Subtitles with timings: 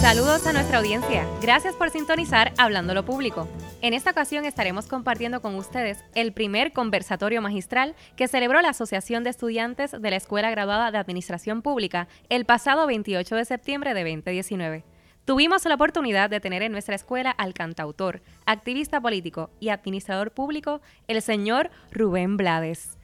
[0.00, 1.26] Saludos a nuestra audiencia.
[1.42, 3.48] Gracias por sintonizar Hablando lo Público.
[3.82, 9.24] En esta ocasión estaremos compartiendo con ustedes el primer conversatorio magistral que celebró la Asociación
[9.24, 14.04] de Estudiantes de la Escuela Graduada de Administración Pública el pasado 28 de septiembre de
[14.04, 14.84] 2019.
[15.24, 20.80] Tuvimos la oportunidad de tener en nuestra escuela al cantautor, activista político y administrador público,
[21.08, 22.96] el señor Rubén Blades.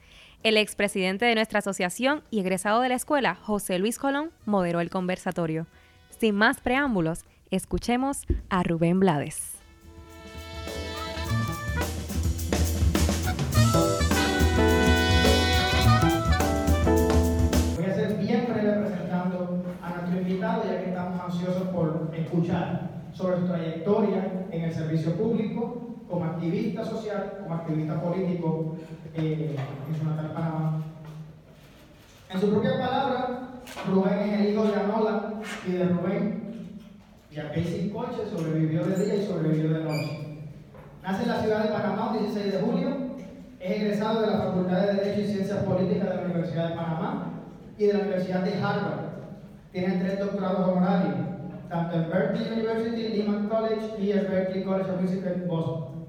[0.43, 4.89] El expresidente de nuestra asociación y egresado de la escuela, José Luis Colón, moderó el
[4.89, 5.67] conversatorio.
[6.19, 9.51] Sin más preámbulos, escuchemos a Rubén Blades.
[17.75, 22.89] Voy a ser bien breve presentando a nuestro invitado, ya que estamos ansiosos por escuchar
[23.13, 28.77] sobre su trayectoria en el servicio público, como activista social, como activista político
[29.15, 29.57] eh,
[29.89, 30.81] en Panamá.
[32.29, 35.33] En su propia palabra, Rubén es el hijo de Anola
[35.67, 36.79] y de Rubén,
[37.29, 40.39] y a sin coche sobrevivió de día y sobrevivió de noche.
[41.03, 42.97] Nace en la ciudad de Panamá el 16 de julio,
[43.59, 47.33] es egresado de la Facultad de Derecho y Ciencias Políticas de la Universidad de Panamá
[47.77, 49.05] y de la Universidad de Harvard.
[49.71, 51.15] Tiene tres doctorados honorarios,
[51.69, 56.05] tanto en Berkeley University, Lehman College y el Berkeley College of Music en Boston.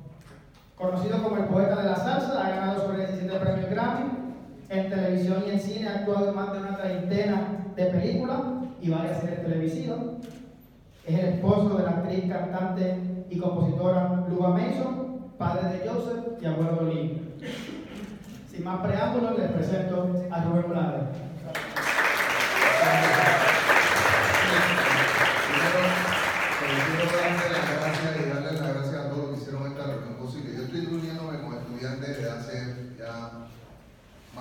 [0.77, 4.16] Conocido como el poeta de la salsa, ha ganado sobre 17 premios Grammy.
[4.69, 8.41] En televisión y en cine ha actuado en más de una treintena de películas
[8.83, 9.99] y varias series televisivas.
[11.07, 12.99] Es el esposo de la actriz, cantante
[13.31, 17.23] y compositora Luba Mason, padre de Joseph y abuelo de Lee.
[18.51, 21.05] Sin más preámbulos, les presento a Rubén Blades.
[26.59, 29.85] Primero, quiero darle las gracias y darle las gracias a todos los que hicieron esta
[29.87, 30.57] reunión posible.
[30.57, 33.47] Yo estoy reuniéndome con estudiantes desde hace ya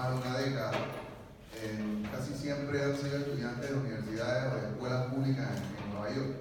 [0.09, 0.71] más de una década.
[1.63, 6.15] Eh, casi siempre han sido estudiantes de universidades o de escuelas públicas en, en Nueva
[6.15, 6.35] York.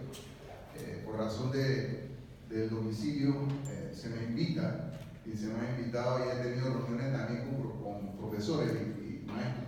[0.77, 2.11] Eh, por razón de,
[2.49, 3.35] del domicilio,
[3.69, 4.91] eh, se me invita
[5.25, 9.25] y se me ha invitado y he tenido reuniones también con, con profesores y, y
[9.27, 9.65] maestros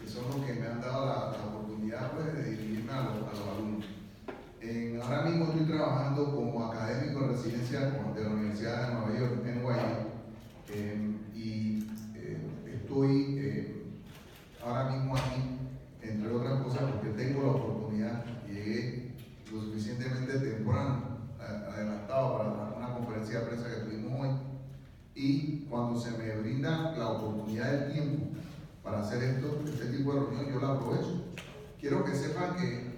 [0.00, 3.14] que son los que me han dado la, la oportunidad pues, de dirigirme a los,
[3.16, 3.84] a los alumnos.
[4.60, 9.44] En- ahora mismo estoy trabajando como académico de residencia de la Universidad de Nueva York,
[9.44, 9.70] NYU,
[10.68, 12.38] eh, y eh,
[12.82, 13.84] estoy eh,
[14.62, 15.42] ahora mismo aquí,
[16.02, 19.12] entre otras cosas, porque tengo la oportunidad, llegué
[19.52, 22.88] lo suficientemente temprano, a- adelantado para la- una
[23.34, 24.30] conferencia de prensa que tuvimos hoy,
[25.14, 28.26] y cuando se me brinda la oportunidad del tiempo
[28.82, 31.22] para hacer esto, este tipo de reunión, yo la aprovecho.
[31.80, 32.94] Quiero que sepan que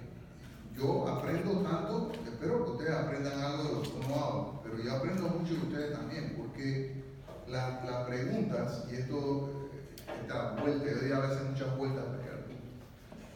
[0.75, 4.93] yo aprendo tanto, espero que ustedes aprendan algo de lo que uno habla, pero yo
[4.95, 7.03] aprendo mucho de ustedes también, porque
[7.47, 9.69] la- las preguntas, y esto,
[10.21, 12.03] esta vuelta, yo doy a veces muchas vueltas,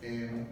[0.04, 0.48] eh,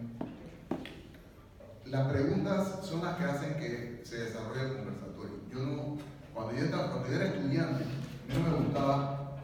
[1.86, 5.36] las preguntas son las que hacen que se desarrolle el conversatorio.
[5.52, 5.96] Yo no,
[6.42, 9.36] cuando yo, estaba, cuando yo era estudiante, a mí no me gustaba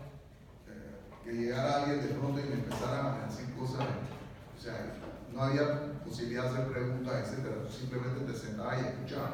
[0.68, 4.94] eh, que llegara alguien de pronto y me empezara a decir cosas, o sea,
[5.32, 7.56] no había posibilidad de hacer preguntas, etcétera.
[7.62, 9.32] Tú simplemente te sentabas y escuchabas.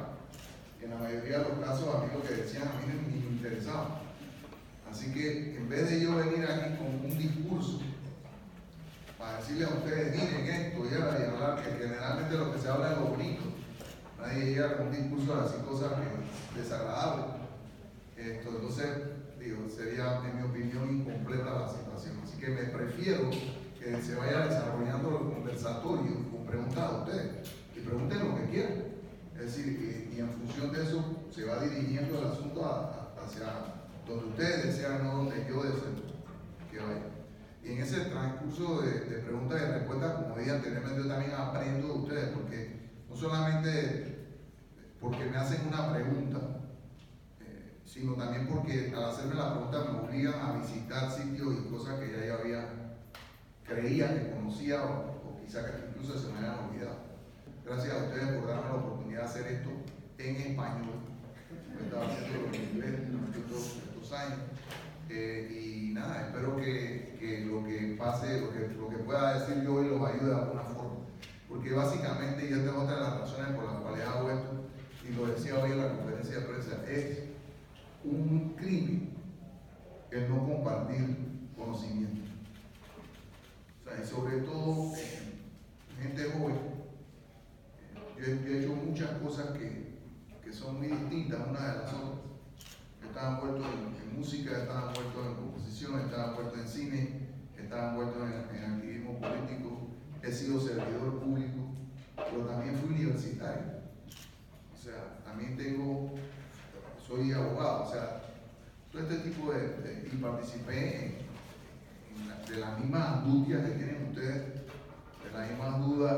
[0.83, 3.27] En la mayoría de los casos, a mí lo que decían a mí ni me
[3.37, 4.01] interesaba.
[4.91, 7.81] Así que en vez de yo venir aquí con un discurso
[9.17, 12.99] para decirle a ustedes, miren esto y hablar, que generalmente lo que se habla es
[12.99, 13.43] lo bonito.
[14.21, 17.41] Nadie llega con un discurso a decir cosas que- desagradables.
[18.31, 18.87] Entonces,
[19.38, 22.21] digo, sería, en mi opinión, incompleta la situación.
[22.22, 23.31] Así que me prefiero
[23.78, 28.84] que se vaya desarrollando el conversatorio con preguntas a ustedes y pregunten lo que quieran.
[29.34, 33.47] Es decir, y, en función de eso se va dirigiendo el asunto hacia
[34.06, 35.91] donde ustedes desean, no donde yo deseo
[36.71, 37.12] que vaya.
[37.65, 41.94] Y en ese transcurso de, preguntas y respuestas, como dije anteriormente, yo también aprendo de
[41.94, 44.12] ustedes, porque no solamente
[45.00, 46.39] porque me hacen una pregunta,
[47.92, 52.10] sino también porque al hacerme la pregunta me obligan a visitar sitios y cosas que
[52.10, 52.68] ya yo había
[53.66, 56.97] creía que conocía o, o quizá que incluso se me habían olvidado.
[57.66, 59.71] Gracias a ustedes por darme la oportunidad de hacer esto
[60.16, 61.00] en español.
[61.74, 64.38] Yo estaba haciendo en inglés durante estos, estos años.
[65.10, 69.62] Eh, y nada, espero que, que lo que pase, lo que, lo que pueda decir
[69.62, 71.00] yo hoy los ayude de alguna forma.
[71.47, 74.50] Porque básicamente, y esta es otra de las razones por las cuales hago esto,
[75.06, 77.32] y lo decía hoy en la conferencia de prensa, es
[78.04, 79.10] un crimen
[80.10, 81.16] el no compartir
[81.57, 82.22] conocimiento.
[83.81, 84.93] O sea, y sobre todo
[86.01, 86.59] gente joven.
[88.19, 89.99] Yo, he- hecho muchas cosas que,
[90.45, 92.21] que son muy distintas una de las otras.
[93.01, 97.21] Yo estaba envuelto en, en música, estaba envuelto en composición, estaba envuelto en cine,
[97.59, 99.89] estaba envuelto en, en activismo político,
[100.22, 101.75] he sido servidor público,
[102.16, 103.83] pero también fui universitario.
[104.72, 106.15] o sea, también tengo,
[107.12, 108.22] soy abogado, o sea,
[108.91, 111.18] todo este tipo de, y participé
[112.48, 116.16] de las mismas angustias que tienen ustedes, de las mismas dudas,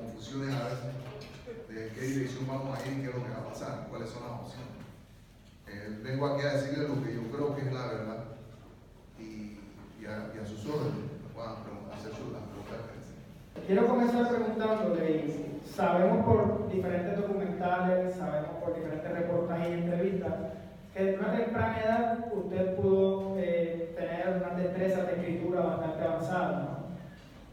[0.00, 3.48] confusiones a veces, de qué dirección vamos a ir, qué es lo que va a
[3.52, 4.72] pasar, cuáles son las opciones.
[5.68, 8.24] Eh, vengo aquí a decirles lo que yo creo que es la verdad
[9.18, 9.58] y,
[10.06, 11.56] a, a, sus órdenes, puedan
[11.92, 12.80] hacer sus preguntas.
[13.66, 20.32] Quiero comenzar preguntándole, sabemos por diferentes documentales, sabemos por diferentes reportajes y entrevistas,
[20.94, 26.58] que en una temprana edad usted pudo eh, tener una destreza de escritura bastante avanzada.
[26.60, 26.82] ¿no?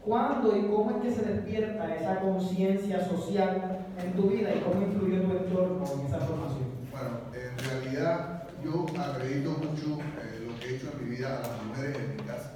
[0.04, 4.82] ¿Cuándo y cómo es que se despierta esa conciencia social en tu vida y cómo
[4.82, 6.70] influyó tu entorno en esa formación?
[6.90, 11.48] Bueno, en realidad yo acredito mucho eh, lo que he hecho en mi vida a
[11.48, 12.52] las mujeres en mi casa.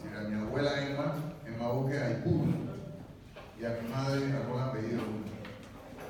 [0.00, 1.14] Si a mi abuela Emma,
[1.46, 2.46] Emma Boque Aipur,
[3.60, 5.02] y a mi madre Ramón Apellido.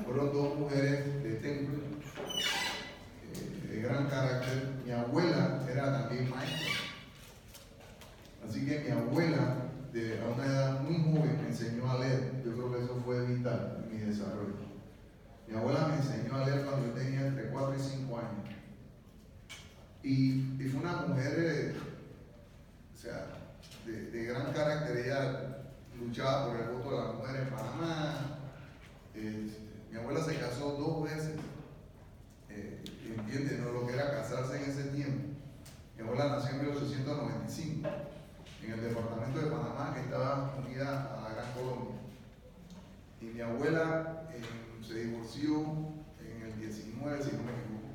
[0.04, 1.78] Fueron dos mujeres de templo
[3.70, 4.74] de gran carácter.
[4.84, 6.68] Mi abuela era también maestra.
[8.46, 9.56] Así que mi abuela,
[9.92, 12.42] de, a una edad muy joven, me enseñó a leer.
[12.44, 14.56] Yo creo que eso fue vital en mi desarrollo.
[15.46, 18.54] Mi abuela me enseñó a leer cuando yo tenía entre 4 y 5 años.
[20.02, 21.74] Y, fue una mujer, eh,
[22.94, 23.26] o sea,
[23.84, 24.96] de, de, gran carácter.
[24.98, 25.67] Ella
[26.00, 28.38] luchaba por el voto de la mujer en Panamá.
[29.14, 29.50] Eh,
[29.90, 31.38] mi abuela se casó dos veces
[33.18, 33.72] entiende ¿no?
[33.72, 35.34] lo que era casarse en ese tiempo.
[35.96, 37.88] Mi abuela nació en 1895
[38.64, 41.96] en el departamento de Panamá que estaba unida a la Gran Colombia.
[43.20, 45.60] Y mi abuela eh, se divorció
[46.20, 47.88] en el 19, si no me equivoco.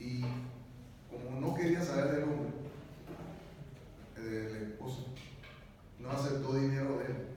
[0.00, 0.24] Y
[1.10, 2.52] como no quería saber del hombre,
[4.16, 5.11] del esposo,
[6.02, 7.28] no aceptó dinero de él.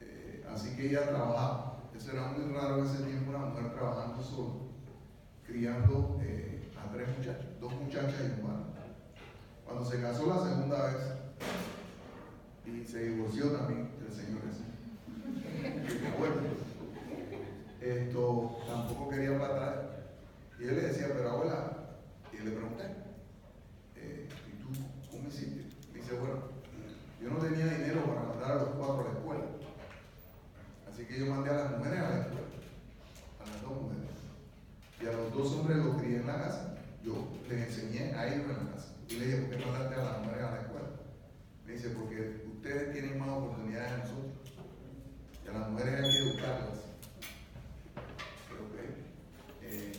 [0.00, 1.82] Eh, así que ella trabajaba.
[1.96, 4.68] Eso era muy raro en ese tiempo, una mujer trabajando sola
[5.48, 8.68] criando eh, a tres muchachos, dos muchachas y un.
[9.64, 10.96] Cuando se casó la segunda vez
[12.66, 14.64] y se divorció también del señor ese,
[17.80, 19.74] esto tampoco quería para atrás.
[20.58, 21.72] Y él le decía, pero abuela,
[22.32, 22.84] y le pregunté,
[23.96, 24.68] eh, ¿y tú
[25.10, 25.64] cómo hiciste?
[25.92, 26.57] Me dice, bueno,
[27.20, 29.44] yo no tenía dinero para mandar a los cuatro a la escuela.
[30.90, 32.46] Así que yo mandé a las mujeres a la escuela,
[33.40, 34.08] a las dos mujeres
[35.00, 36.74] y a los dos hombres los crié en la casa.
[37.04, 38.94] Yo les enseñé a ellos en la casa.
[39.08, 40.88] Y le dije, ¿por qué mandaste a las mujeres a la escuela?
[41.66, 44.32] Me dice, porque ustedes tienen más oportunidades que nosotros.
[45.44, 46.78] Y a las mujeres hay que educarlas.
[49.62, 49.92] Eh,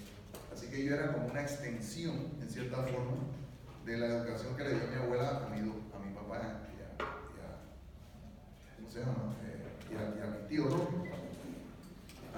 [0.53, 3.17] así que yo era como una extensión, en cierta forma,
[3.85, 6.68] de la educación que le dio mi abuela a mi, a mi papá
[8.97, 9.01] a.
[9.45, 9.59] Eh,
[9.91, 10.65] y, a, mi tío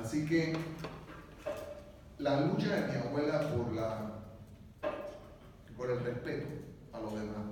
[0.01, 0.53] Así que
[2.17, 4.19] la lucha de mi abuela por, la,
[5.77, 6.47] por el respeto
[6.93, 7.45] a los demás,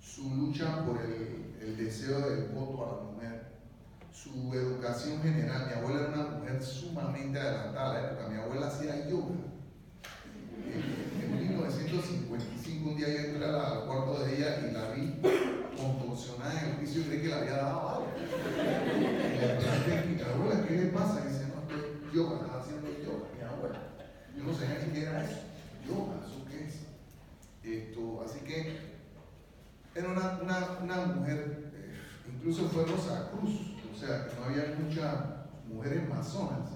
[0.00, 3.46] su lucha por el, deseo del voto a la mujer,
[4.12, 5.66] su educación general.
[5.66, 9.34] Mi abuela era una mujer sumamente adelantada porque Mi abuela hacía yoga.
[10.72, 15.55] En, 1955, un día yo entré al cuarto de ella y la vi
[16.52, 18.12] en el piso y creí que la había dado algo.
[18.16, 21.26] Y le pregunté, abuela, ¿qué le pasa?
[21.26, 22.46] Dice, no, estoy yoga,
[24.36, 25.40] yo no sé ni qué era eso.
[25.86, 26.82] Yoga, ¿eso qué es?
[27.64, 28.78] Esto, así que
[29.94, 31.94] era una, una, una mujer, eh,
[32.32, 35.14] incluso fue Rosa Cruz, o sea, no había muchas
[35.66, 36.70] mujeres masonas.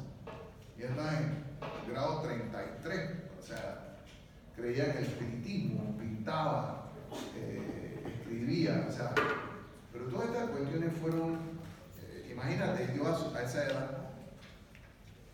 [0.79, 1.45] Y estaba en
[1.93, 3.99] grado 33, o sea,
[4.57, 6.91] creía en el espiritismo, pintaba,
[7.37, 9.15] eh, escribía, o sea,
[10.11, 11.39] todas estas cuestiones fueron,
[12.03, 14.11] eh, imagínate, yo a, esa edad,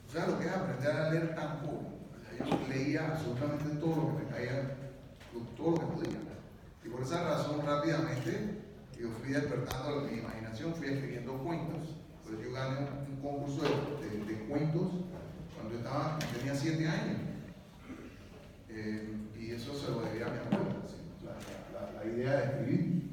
[0.09, 1.97] o sea, lo que es aprender a leer tan poco
[2.39, 4.77] yo leía absolutamente todo lo que me caía,
[5.57, 6.19] todo lo que podía.
[6.85, 8.63] Y por esa razón rápidamente
[8.99, 11.97] yo fui despertando mi imaginación, fui escribiendo cuentos.
[12.25, 14.93] Pues yo gané un, concurso de, cuentos
[15.55, 17.19] cuando estaba, tenía siete años.
[18.69, 20.75] Eh, y eso se lo debía a mi abuela,
[21.25, 23.06] la, la, idea de escribir.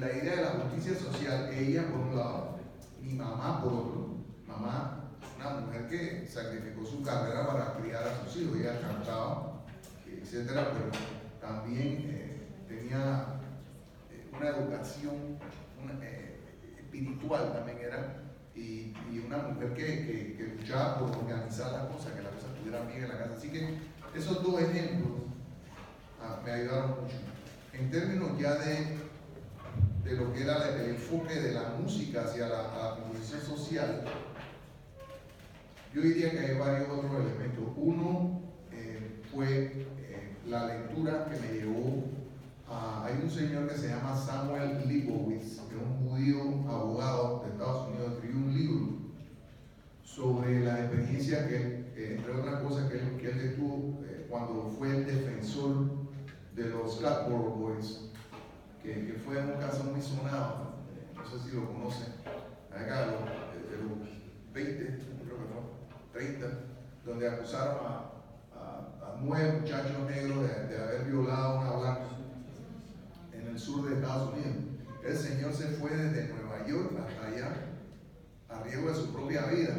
[0.00, 2.58] La idea de la justicia social, ella por un lado,
[3.02, 4.16] mi mamá por otro.
[4.46, 9.60] Mamá una mujer que sacrificó su carrera para criar a sus hijos, ella cantaba,
[10.06, 10.90] etcétera, pero
[11.38, 13.40] también eh, tenía
[14.10, 15.38] eh, una educación
[16.02, 16.38] eh,
[16.78, 18.22] espiritual también era,
[18.54, 18.94] y,
[19.26, 23.18] una mujer que, luchaba por organizar las cosas, que las cosas estuvieran bien en la
[23.18, 23.34] casa.
[23.36, 23.78] Así que
[24.14, 25.12] esos dos ejemplos
[26.22, 27.16] ah, me ayudaron mucho.
[27.74, 29.09] En términos ya de,
[30.10, 34.04] de lo que era el enfoque de la música hacia la, composición social,
[35.94, 37.64] Yo diría que hay varios otros elementos.
[37.76, 38.40] Uno
[38.72, 42.04] eh, fue eh, la lectura que me llevó
[42.68, 43.04] a...
[43.04, 47.88] Hay un señor que se llama Samuel Leibowitz, que es un judío abogado de Estados
[47.88, 48.88] Unidos, escribió un libro
[50.02, 55.06] sobre la experiencia que, entre otras cosas, que él, que él tuvo cuando fue el
[55.06, 55.86] defensor
[56.54, 58.09] de los Blackboard Boys,
[58.82, 60.74] que, que, fue un caso muy sonado,
[61.14, 62.14] no sé si lo conocen,
[62.70, 63.20] acá de los
[64.52, 65.44] 20, creo que
[66.12, 66.46] fue, 30,
[67.04, 68.06] donde acusaron a,
[69.22, 72.06] nueve muchachos negros de, de, haber violado a una blanca
[73.34, 74.56] en el sur de Estados Unidos.
[75.04, 77.70] El señor se fue desde Nueva York hasta allá
[78.48, 79.74] a riesgo de su propia vida.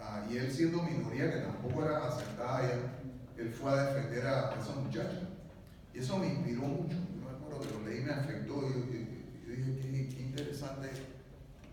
[0.00, 2.78] Ah, y él siendo minoría, que tampoco era aceptada allá,
[3.36, 5.28] él fue a defender a, esos muchachos.
[5.94, 6.96] Y eso me inspiró mucho.
[7.60, 8.54] Yo que lo leí, me afectó.
[8.54, 10.90] Y yo, dije, qué, interesante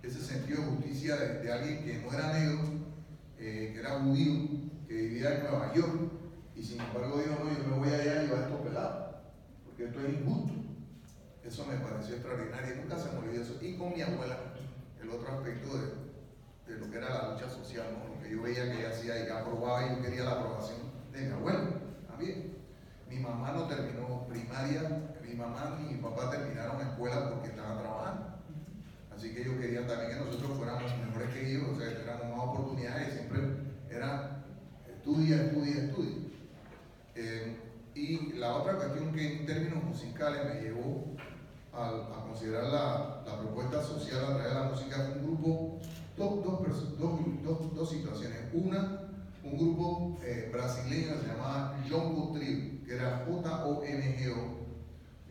[0.02, 2.60] ese sentido de justicia de, alguien que no era negro,
[3.40, 4.34] eh, que era judío,
[4.88, 6.12] que vivía en Nueva York.
[6.56, 9.22] Y sin embargo dijo, no, yo me voy allá y llevar esto pelado,
[9.66, 10.54] porque esto es injusto.
[11.44, 13.58] Eso me pareció extraordinario nunca se me olvidó eso.
[13.62, 14.40] Y con mi abuela,
[15.02, 18.72] el otro aspecto de, de lo que era la lucha social, lo que yo veía
[18.72, 20.80] que ella hacía y que aprobaba y yo quería la aprobación
[21.12, 21.60] de mi abuelo
[22.08, 22.56] también.
[23.10, 28.26] Mi mamá no terminó primaria, mi mamá ni mi papá terminaron escuela porque estaban trabajando.
[29.14, 32.38] Así que ellos querían también que nosotros fuéramos mejores que ellos, o sea, que tuviéramos
[32.38, 33.40] más oportunidades, siempre
[33.90, 34.46] era
[34.88, 36.16] estudia, estudia, estudia.
[37.16, 37.58] Eh,
[37.96, 41.16] y la otra cuestión que en términos musicales me llevó
[41.74, 45.80] a, considerar la, la, propuesta social a través de la música fue un grupo,
[46.16, 46.98] dos, dos,
[47.44, 48.40] dos, dos situaciones.
[48.54, 49.02] Una,
[49.44, 54.65] un grupo eh, brasileño se llamaba Jongo Trio, que era J-O-N-G-O.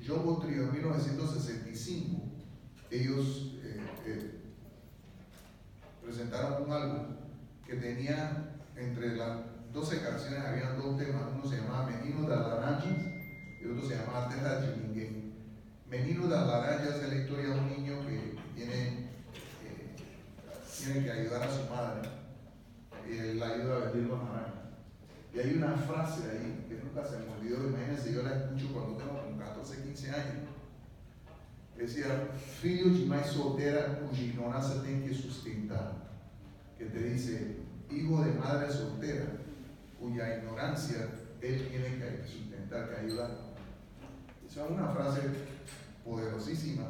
[0.06, 2.23] Jongo Trio en 1965,
[2.90, 4.40] ellos eh, eh,
[6.02, 7.06] presentaron un álbum
[7.66, 9.38] que tenía entre las
[9.73, 12.84] 12 canciones, había dos temas, uno se llamaba Menino de Laranjas
[13.61, 15.34] y otro se llamaba Terra de
[15.88, 19.11] Menino de Laranjas es la historia de un niño que tiene,
[20.78, 22.25] tiene que ayudar a su madre
[23.34, 24.64] la ayuda a vender los naranjas.
[25.34, 28.96] Y hay una frase ahí que nunca se me olvidó, imagínense, yo la escucho cuando
[28.96, 29.24] tengo
[29.64, 30.49] 14, 15 años.
[31.76, 32.28] Decía,
[32.61, 35.92] filho de mãe soltera cuya ignorancia tiene que sustentar.
[36.78, 37.56] Que te dice,
[37.90, 39.25] hijo de madre soltera
[39.99, 41.09] cuya ignorancia
[41.40, 43.30] él tiene que sustentar, que ayudar.
[44.47, 45.21] Esa es una frase
[46.04, 46.85] poderosísima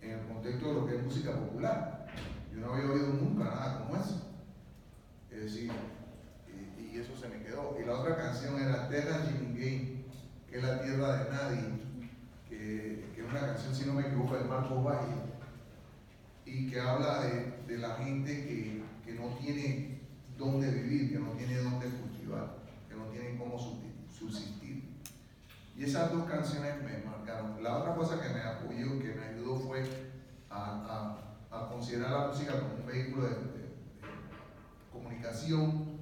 [0.00, 2.06] en el contexto de lo que es música popular.
[2.52, 4.26] Yo no había oído nunca nada como eso.
[5.30, 5.70] Es decir,
[6.78, 7.76] y, eso se me quedó.
[7.80, 9.20] Y la otra canción era Terra
[9.54, 10.04] Gay,
[10.50, 11.89] que es la tierra de nadie,
[13.14, 15.14] que, es una canción, si no me equivoco, de Marco Valle,
[16.44, 18.80] y que habla de, la gente que,
[19.14, 20.00] no tiene
[20.38, 22.58] dónde vivir, que no tiene dónde cultivar,
[22.88, 23.58] que no tiene cómo
[24.08, 24.84] subsistir.
[25.76, 27.62] Y esas dos canciones me marcaron.
[27.62, 29.82] La otra cosa que me apoyó, que me ayudó fue
[30.48, 31.16] a,
[31.68, 33.36] considerar la música como un vehículo de,
[34.92, 35.98] comunicación,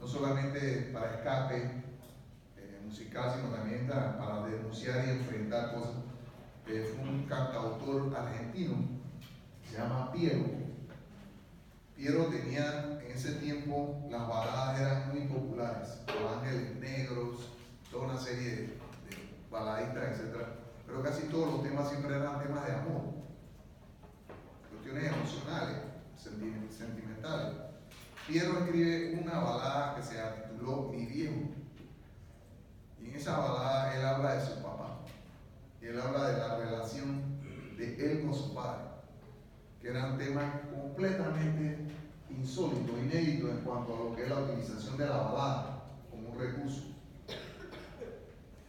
[0.00, 1.56] no solamente para escape
[2.56, 6.03] eh, musical, sino también para denunciar y enfrentar cosas.
[6.64, 8.76] Fue un cantautor argentino,
[9.68, 10.44] se llama Piero.
[11.94, 17.50] Piero tenía en ese tiempo, las baladas eran muy populares, Los Ángeles Negros,
[17.90, 18.78] toda una serie de,
[19.50, 20.36] baladistas, etc.
[20.86, 23.02] Pero casi todos los temas siempre eran temas de amor,
[24.70, 25.76] cuestiones emocionales,
[26.16, 27.56] sentimentales.
[28.26, 31.50] Piero escribe una balada que se tituló Mi viejo.
[32.98, 34.63] Y en esa balada él habla de su.
[35.88, 37.22] Él habla de la relación
[37.76, 38.84] de él con su padre.
[39.80, 41.78] Que eran temas completamente
[42.30, 46.38] insólitos, inéditos en cuanto a lo que es la utilización de la balada como un
[46.38, 46.82] recurso.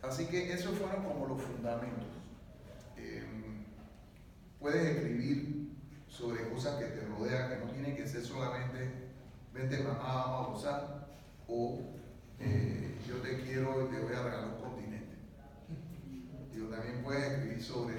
[0.01, 2.05] Así que esos fueron como los fundamentos.
[2.98, 3.63] Em,
[4.60, 5.72] puedes escribir
[6.10, 9.05] sobre cosas que te rodean, que no tienen que ser solamente
[9.53, 11.07] vente mamá, vamos a gozar,
[11.48, 11.79] o
[12.39, 14.64] eh, yo te quiero y te voy a regalar.
[16.55, 17.93] También puedes escribir sobre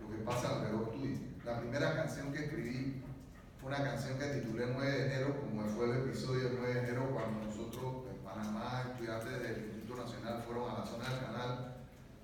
[0.00, 1.16] lo que pasa alrededor tuyo.
[1.44, 3.02] La primera canción que escribí
[3.60, 7.10] fue una canción que titulé 9 de enero, como fue el episodio 9 de enero,
[7.12, 11.74] cuando nosotros en Panamá, estudiantes del Instituto Nacional, fueron a la zona del canal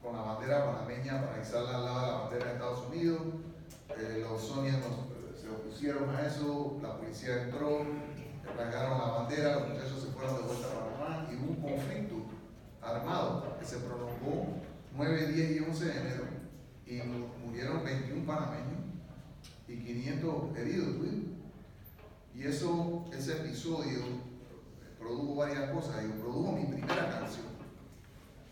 [0.00, 3.23] con la bandera panameña para izarla al lado de la bandera de Estados Unidos.
[3.99, 7.85] Eh, los sonios nos opusieron a eso, la policía entró,
[8.56, 12.14] rasgaron la bandera, los muchachos se fueron de vuelta a Panamá y hubo un conflicto
[12.80, 14.62] armado que se prolongó
[14.96, 16.25] 9, 10 y 11 de enero
[16.87, 17.00] y
[17.44, 18.82] murieron 21 panameños
[19.68, 20.96] y 500 heridos.
[22.34, 24.00] Y eso, ese episodio
[24.99, 26.02] produjo varias cosas.
[26.02, 27.46] Yo produjo mi primera canción,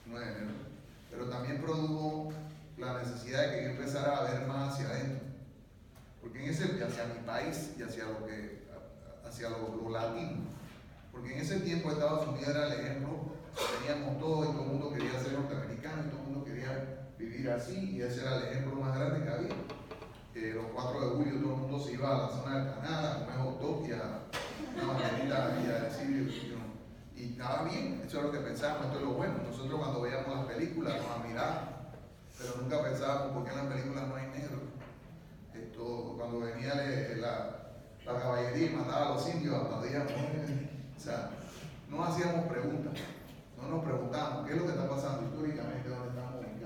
[0.07, 0.53] 9 de enero,
[1.11, 2.33] pero también produjo
[2.79, 5.29] la necesidad de que yo empezara a ver más hacia adentro.
[6.21, 8.67] Porque en ese, hacia mi país y hacia lo que,
[9.27, 10.39] hacia lo, latino.
[11.13, 13.35] Porque en ese tiempo Estados Unidos era el ejemplo,
[13.81, 16.20] teníamos todo y todo el mundo quería ser norteamericano y todo
[17.21, 19.55] vivir así y ese era el ejemplo más grande que había.
[20.35, 23.05] Eh, los 4 de julio todo el mundo se iba a la zona del canal
[23.05, 24.21] a comer hot y a
[24.75, 25.91] una banderita y a
[27.21, 29.35] y estaba bien, eso es lo que pensábamos, esto es lo bueno.
[29.45, 31.69] Nosotros cuando veíamos las películas nos admirábamos,
[32.39, 34.59] pero nunca pensábamos por qué en las películas no hay negro.
[35.53, 36.75] Esto, cuando venía
[37.19, 37.61] la,
[38.07, 40.13] la caballería y mataba a los indios, aplaudíamos.
[40.97, 41.31] O sea,
[41.89, 42.93] no hacíamos preguntas,
[43.57, 45.89] no nos preguntábamos qué es lo que está pasando históricamente,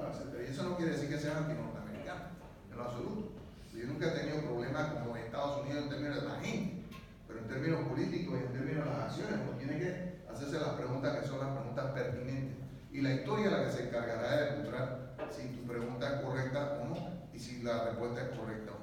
[0.08, 0.46] etc.
[0.46, 2.28] Y eso no quiere decir que sean anti-norteamericanos,
[2.70, 3.34] en lo absoluto.
[3.74, 6.84] Yo nunca he tenido problemas como en Estados Unidos en términos de la gente,
[7.26, 10.70] pero en términos políticos y en términos de las acciones, porque tiene que hacerse las
[10.70, 12.56] preguntas que son las preguntas pertinentes.
[12.92, 16.80] Y la historia es la que se encargará de demostrar si tu pregunta es correcta
[16.80, 16.94] o no,
[17.34, 18.78] y si la respuesta es correcta o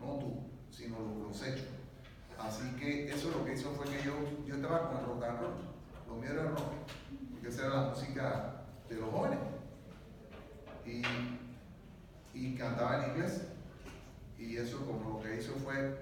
[0.00, 0.06] no.
[0.06, 1.66] No tú, sino los hechos.
[2.38, 4.14] Así que eso lo que hizo fue que yo,
[4.46, 5.54] yo estaba con el rock and roll,
[6.06, 6.72] lo mío era rock,
[7.32, 9.38] porque esa era la música de los jóvenes.
[10.88, 11.02] Y,
[12.34, 13.42] y cantaba en inglés.
[14.38, 15.98] Y eso como lo que hizo fue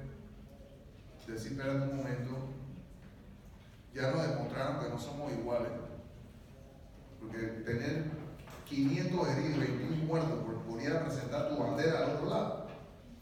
[1.32, 2.32] decir, espérate un momento,
[3.94, 5.70] ya nos demostraron que no somos iguales.
[7.20, 8.04] Porque tener
[8.66, 12.66] 500 heridos, 21 muertos por, a presentar tu bandera al otro lado,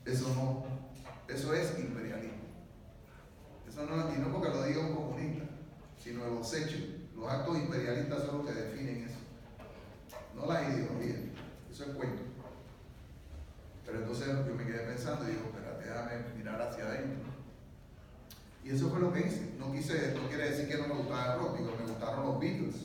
[0.05, 0.65] eso no,
[1.33, 2.45] eso es imperialismo.
[3.67, 5.45] Eso no, y no porque lo diga un comunista,
[6.03, 6.81] sino los hechos.
[7.17, 9.19] Los actos imperialistas son los que definen eso.
[10.35, 11.34] No las ideologías.
[11.75, 12.23] Eso es cuento.
[13.85, 17.35] Pero entonces yo me quedé pensando y digo, espérate, déjame mirar hacia adentro
[18.63, 19.55] y eso fue lo que hice.
[19.59, 22.39] No quise, no quiere decir que no me gustaba el rock, digo, me gustaron los
[22.39, 22.77] Beatles.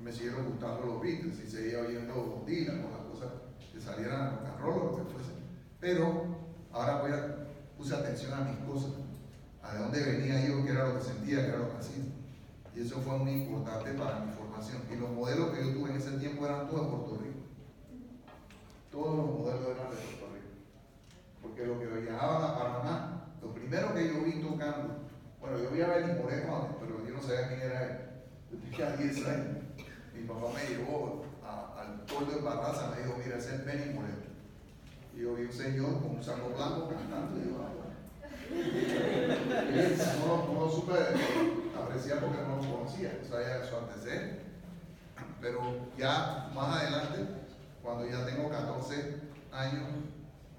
[0.00, 3.32] Me siguieron gustando los Beatles y seguía oyendo Dylan o las cosas
[3.70, 5.32] que salieran rock and roll o lo que fuese.
[5.78, 6.24] Pero
[6.72, 8.92] ahora voy a, puse atención a mis cosas,
[9.62, 12.04] a de dónde venía yo, qué era lo que sentía, qué era lo que hacía.
[12.74, 14.82] Y eso fue muy importante para mi formación.
[14.90, 17.37] Y los modelos que yo tuve en ese tiempo eran todos de Puerto Rico.
[18.98, 20.50] Todos los modelos eran de Puerto Rico.
[21.40, 25.06] Porque los que viajaban a Panamá lo primero que yo vi tocando,
[25.40, 27.98] bueno, yo vi a Benny Moreno pero yo no sabía quién era él.
[28.50, 29.58] Yo tenía 10 años.
[30.12, 34.26] Mi papá me llevó al pueblo de Barraza, me dijo, mira, ese es Benny Moreno.
[35.14, 37.38] Y yo vi un señor con un saco blanco cantando.
[37.38, 37.70] Y yo, ah,
[40.26, 44.42] no, no, lo supe apreciar porque no lo conocía, eso sabía su antecedente.
[45.40, 45.60] Pero
[45.96, 47.47] ya más adelante,
[47.88, 49.14] cuando ya tengo 14
[49.50, 49.86] años,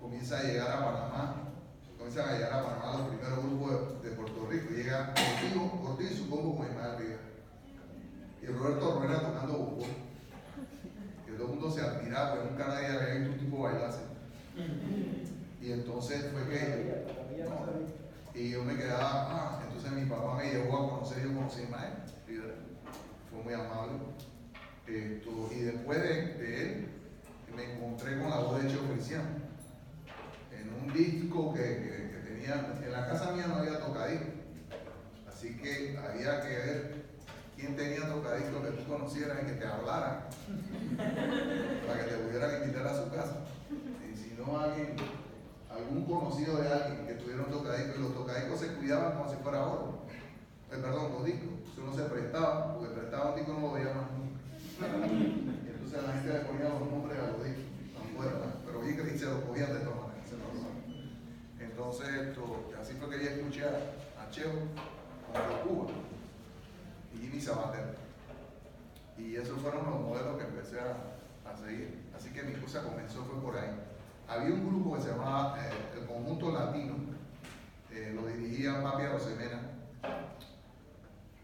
[0.01, 1.35] comienza a llegar a Panamá
[1.95, 4.73] comienzan a llegar a Panamá los primeros grupos de, Puerto Rico.
[4.73, 7.19] Llega Cortijo, Cortijo y su combo con Ismael Rivera.
[8.41, 9.85] Y Roberto Rueda tocando bombo.
[11.25, 13.99] Que todo el mundo se admiraba, porque nunca nadie había visto un tipo bailarse.
[15.61, 17.05] Y entonces fue que.
[18.33, 21.63] y yo me quedaba, ah, entonces mi papá me llevó a conocer, yo conocí a
[21.63, 21.93] Ismael
[22.27, 22.55] Rivera.
[23.29, 23.99] Fue muy amable.
[24.87, 26.88] Y después de, de, él,
[27.59, 29.49] me encontré con la voz de Cheo Cristiano
[30.81, 34.25] un disco que, que, tenía, en la casa mía no había tocadisco,
[35.27, 37.05] así que había que ver
[37.55, 40.21] quién tenía tocadisco que tú conocieras y que te hablaran,
[41.87, 43.37] para que te pudieran invitar a su casa.
[43.69, 44.95] Y si no, alguien,
[45.69, 49.35] algún conocido de alguien que tuviera un tocadisco, y los tocadiscos se cuidaban como si
[49.37, 50.05] fuera oro.
[50.71, 51.49] Eh, perdón, los discos.
[51.73, 55.49] Eso no se prestaba, porque prestaba un disco no lo veía más nunca.
[55.89, 57.65] Entonces la gente le ponía los nombres a los discos,
[58.63, 60.09] pero vi que se los cogían de todas
[61.59, 65.91] entonces, esto, así fue que yo escuché a, Cheo con Cuba
[67.13, 67.95] y Jimmy Sabater.
[69.17, 72.11] Y esos fueron los modelos que empecé a, seguir.
[72.15, 73.71] Así que mi cosa comenzó fue por ahí.
[74.27, 76.95] Había un grupo que se llamaba eh, El Conjunto Latino,
[77.91, 79.61] eh, lo dirigía Papi Rosemena.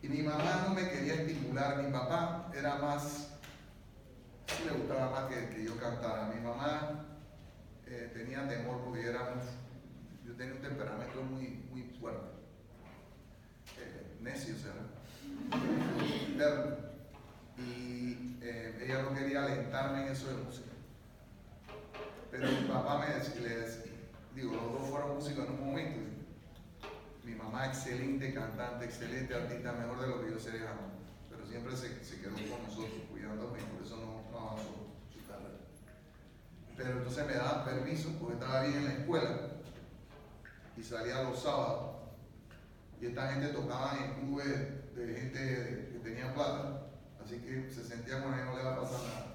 [0.04, 3.35] Y mi mamá no me quería estimular, mi papá era más,
[4.66, 6.32] le gustaba más que, yo cantara.
[6.34, 7.06] Mi mamá
[7.88, 9.44] eh, tenía temor porque era muy
[10.26, 12.30] yo tenía un temperamento muy, muy fuerte,
[13.80, 14.86] eh, necio, ¿sabes?
[17.58, 20.72] Y eh, ella no quería alentarme en eso de música.
[22.32, 23.84] Pero mi papá me decía,
[24.34, 26.00] digo, los dos fueron músicos en un momento.
[27.24, 30.92] Mi mamá, excelente cantante, excelente artista, mejor de lo que yo sería jamás.
[31.30, 34.15] Pero siempre se, se, quedó con nosotros, cuidándome, y por eso no,
[35.12, 35.60] su carrera.
[36.78, 39.38] Pero entonces me daban permiso porque estaba bien en la escuela
[40.78, 41.96] y salía los sábados
[43.00, 46.88] Y esta gente tocaba en clubes de gente que tenía plata,
[47.24, 49.26] así que se sentía con él, no le va a pasar nada.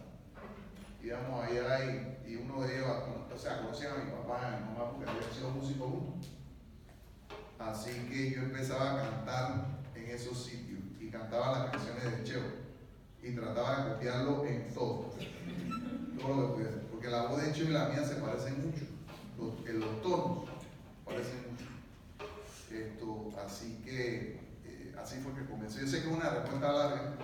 [1.03, 2.91] Íbamos allá y, y uno de ellos,
[3.35, 6.31] o sea, conocía a mi papá y a mi mamá porque habían sido músicos juntos.
[7.59, 12.60] Así que yo empezaba a cantar en esos sitios y cantaba las canciones de Cheo
[13.23, 15.11] y trataba de copiarlo en todo,
[16.21, 18.85] todo lo que pudiera, porque la voz de Cheo y la mía se parecen mucho,
[19.39, 20.49] los, en los tonos
[21.05, 21.67] parecen mucho.
[22.71, 25.81] Esto, así que eh, así fue que comencé.
[25.81, 27.15] Yo sé que es una respuesta larga,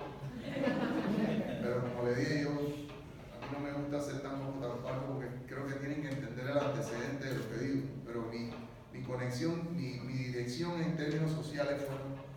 [1.61, 5.65] pero como le dije yo, a mí no me gusta hacer tan largo porque creo
[5.67, 8.51] que tienen que entender el antecedente de lo que digo, pero mi,
[8.91, 11.95] mi conexión, mi, mi, dirección en términos sociales fue,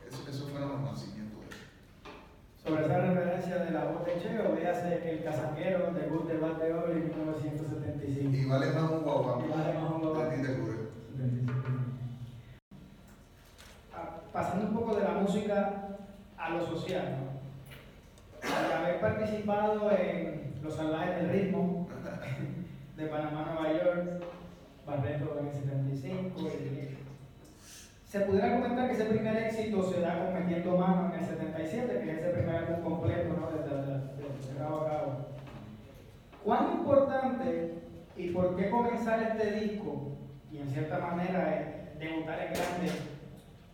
[0.08, 1.19] eso, eso fueron los nacimientos.
[2.62, 6.92] Sobre esa referencia de la voz de Cheo, véase el casaquero de Good de Oro
[6.92, 8.36] en 1975.
[8.36, 9.42] Y vale más un guagua.
[9.46, 10.90] Y vale más un te juro.
[14.32, 15.88] pasando un poco de la música
[16.36, 18.54] a lo social, ¿no?
[18.54, 21.88] Al haber participado en Los Salvajes del Ritmo
[22.96, 24.22] de Panamá, Nueva York,
[24.86, 26.50] Barreto en el 75,
[28.10, 32.00] se pudiera comentar que ese primer éxito se da con Metiendo Mano en el 77,
[32.00, 33.48] que es ese primer álbum completo, ¿no?
[33.52, 35.26] Desde, a cabo.
[36.44, 37.74] ¿Cuán importante
[38.16, 40.08] y por qué comenzar este disco
[40.50, 42.92] y en cierta manera debutar en grande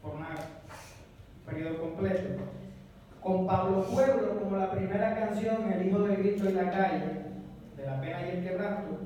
[0.03, 0.27] por un
[1.47, 2.43] periodo completo.
[3.23, 7.23] Con Pablo Pueblo como la primera canción, El Hijo del Grito en la calle,
[7.75, 8.99] de la pena y el quebranto,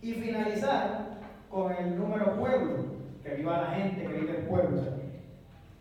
[0.00, 1.18] y finalizar
[1.50, 2.99] con el número Pueblo,
[3.30, 4.82] que viva la gente, que vive el pueblo.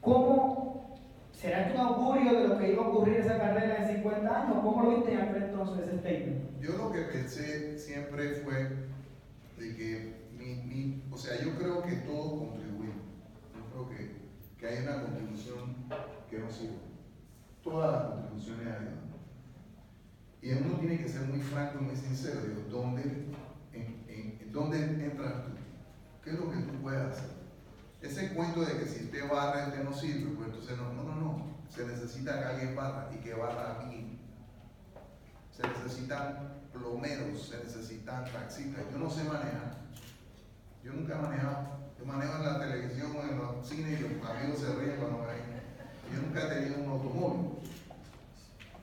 [0.01, 0.97] ¿Cómo
[1.31, 4.57] será esto un augurio de lo que iba a ocurrir esa carrera en 50 años?
[4.63, 6.61] ¿Cómo lo viste en entonces ese statement?
[6.61, 8.69] Yo lo que pensé siempre fue
[9.57, 12.91] de que mi, mi, o sea, yo creo que todo contribuye.
[13.55, 14.19] Yo creo que
[14.59, 15.75] que hay una contribución
[16.29, 16.75] que no sirve.
[17.63, 19.09] Todas las contribuciones ayudan.
[20.41, 22.41] Y uno tiene que ser muy franco y muy sincero.
[22.41, 23.03] Digo, ¿dónde,
[23.73, 25.51] en, ¿Dónde entras tú?
[26.23, 27.38] ¿Qué es lo que tú puedes hacer?
[28.01, 31.15] Ese cuento de que si te barra, este no sirve, pues entonces no, no, no,
[31.15, 31.59] no.
[31.69, 34.19] Se necesita que alguien barra y que barra bien.
[35.51, 38.83] Se necesitan plomeros, se necesitan taxistas.
[38.91, 39.79] Yo no sé manejar.
[40.83, 44.59] Yo nunca he manejado yo manejo en la televisión, en los cines y los amigos
[44.59, 45.59] se ríen cuando me ven.
[46.13, 47.51] Yo nunca he tenido un automóvil.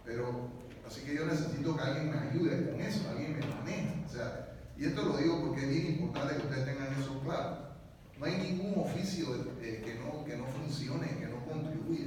[0.05, 0.51] Pero,
[0.87, 4.05] así que yo necesito que alguien me ayude con eso, alguien me maneje.
[4.07, 7.66] O sea, y esto lo digo porque es bien importante que ustedes tengan eso claro.
[8.19, 9.27] No hay ningún oficio
[9.61, 12.07] eh, que, no, que no funcione, que no contribuya.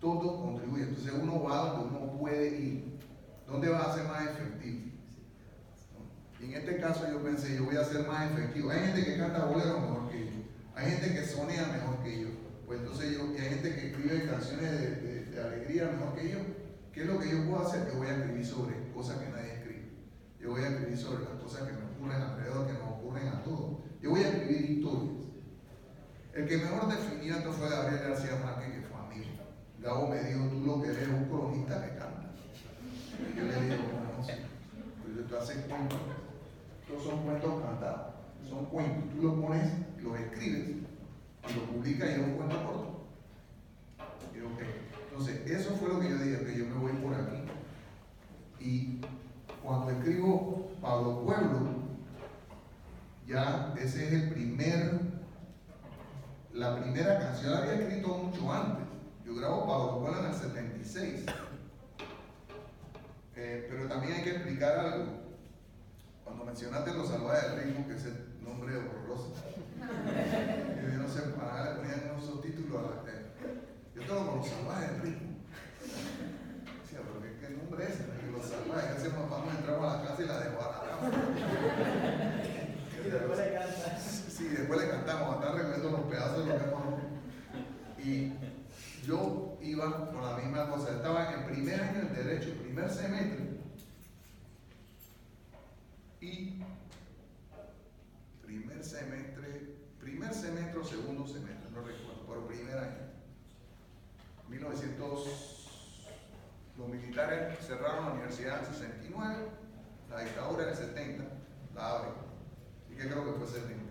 [0.00, 0.84] Todo contribuye.
[0.84, 2.98] Entonces uno va donde uno puede ir.
[3.46, 4.92] ¿Dónde va a ser más efectivo?
[6.42, 8.70] en este caso yo pensé, yo voy a ser más efectivo.
[8.70, 10.30] Hay gente que canta bolero mejor que yo.
[10.74, 12.28] Hay gente que sonea mejor que yo.
[12.66, 16.38] Pues entonces yo, y hay gente que escribe canciones de, de, alegría mejor que yo.
[16.92, 17.88] ¿Qué es lo que yo puedo hacer?
[17.90, 19.88] Yo voy a escribir sobre cosas que nadie escribe.
[20.40, 23.44] Yo voy a escribir sobre las cosas que me ocurren alrededor, que nos ocurren a
[23.44, 23.71] todos.
[24.02, 25.22] Yo voy a escribir historias.
[26.34, 29.30] El que mejor definió esto fue Gabriel García Márquez, que fue amigo.
[29.80, 32.30] Gabo me dijo, tú lo que eres un cronista que canta.
[33.20, 36.00] Y yo le digo, no, no, pues tú haces cuentos
[37.00, 38.14] son cuentos cantados,
[38.48, 39.14] son cuentos.
[39.14, 42.88] Tú los pones, los escribes y los publicas y es un cuento corto.
[45.10, 47.42] Entonces, eso fue lo que yo dije, que yo me voy por aquí.
[48.60, 49.00] Y
[49.62, 51.81] cuando escribo Pablo Pueblo,
[53.32, 55.00] ya ese es el primer,
[56.52, 58.84] la primera canción, la había escrito mucho antes.
[59.24, 61.24] Yo grabo Pablo Pueblo en el 76.
[63.34, 65.06] Eh, pero también hay que explicar algo.
[66.24, 69.32] Cuando mencionaste los salvajes del ritmo, que es el nombre horroroso,
[69.80, 73.32] yo no sé, para nada le ponían unos subtítulos a la gente.
[73.94, 75.32] Yo tengo con los salvajes del ritmo.
[76.82, 77.98] Decía, pero ¿qué, qué nombre es?
[78.30, 79.30] Los salvajes, ¿qué hacemos?
[79.30, 82.31] Vamos, entramos a la casa y la desbaratamos.
[83.10, 84.02] Después le cantamos.
[84.28, 86.82] Sí, después le cantamos, hasta recogiendo los pedazos de lo que hemos.
[87.98, 88.32] Y
[89.06, 90.92] yo iba con la misma cosa.
[90.92, 93.52] Estaba en primer año de Derecho, primer semestre
[96.20, 96.62] y
[98.44, 103.12] primer semestre, primer semestre o segundo semestre, no recuerdo, pero primer año.
[104.48, 105.68] 1900,
[106.78, 109.48] los militares cerraron la universidad en 69,
[110.10, 111.24] la dictadura en el 70,
[111.74, 112.12] la abren,
[112.92, 113.82] y que creo que fue 70.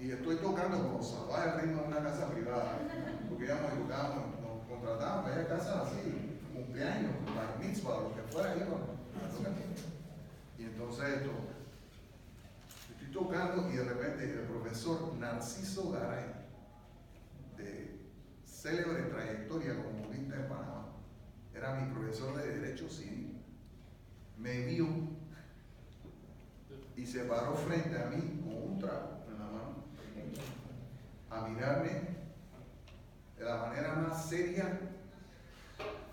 [0.00, 2.78] Y estoy tocando con los salvajes ritmo en una casa privada,
[3.28, 8.14] porque ya nos educamos, nos contrataban para ir a casa así, cumpleaños, para mitzvah, lo
[8.14, 8.56] que fuera,
[10.58, 11.30] y entonces esto,
[12.90, 16.40] estoy tocando y de repente el profesor Narciso Garay,
[18.44, 20.92] célebre trayectoria como jurista en Panamá.
[21.54, 23.42] Era mi profesor de Derecho Civil.
[24.36, 24.86] Me vio
[27.00, 29.84] y se paró frente a mí con un trago en la mano
[31.30, 31.90] a mirarme
[33.38, 34.78] de la manera más seria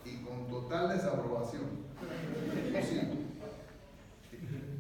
[0.06, 1.86] y con total desaprobación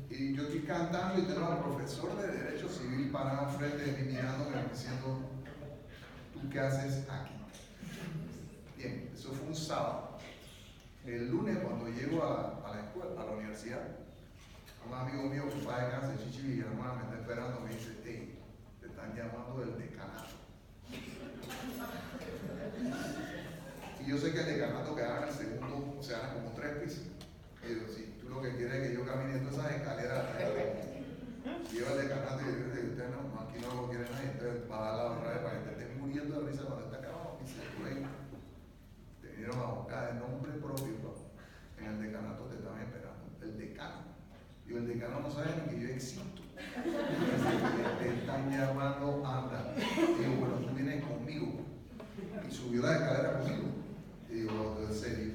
[0.09, 4.13] Y yo estoy cantando y tengo al profesor de Derecho Civil parado frente de mí
[4.13, 5.19] mirándome diciendo,
[6.33, 7.33] ¿tú qué haces aquí?
[8.77, 10.17] Bien, eso fue un sábado.
[11.05, 14.06] El lunes cuando llego a la, escuela, a la universidad,
[14.87, 18.37] un amigo mío que de casa, Chichi Villanueva, me está esperando, me dice, te
[18.85, 20.35] están llamando del decanato.
[23.99, 27.03] Y yo sé que el decanato quedaba en el segundo, o sea, como tres pisos.
[27.63, 30.25] Y yo, si tú lo que quieres es que yo camine todas esas escaleras,
[31.71, 34.77] lleva el decanato y yo digo, usted no, aquí no lo quiere nadie, entonces va
[34.77, 37.39] a dar la barra para que te estés muriendo de risa cuando está acabado.
[37.43, 37.59] Y se
[39.21, 40.95] te vinieron a buscar el nombre propio,
[41.77, 44.07] en el decanato te estaban esperando, el decano.
[44.67, 46.21] Y el decano no sabe ni que yo existo.
[47.99, 49.73] Te están llamando, anda.
[49.77, 51.61] Y digo, bueno, tú vienes conmigo.
[52.45, 53.67] Y subió la escalera conmigo.
[54.29, 55.33] Y digo, en serio.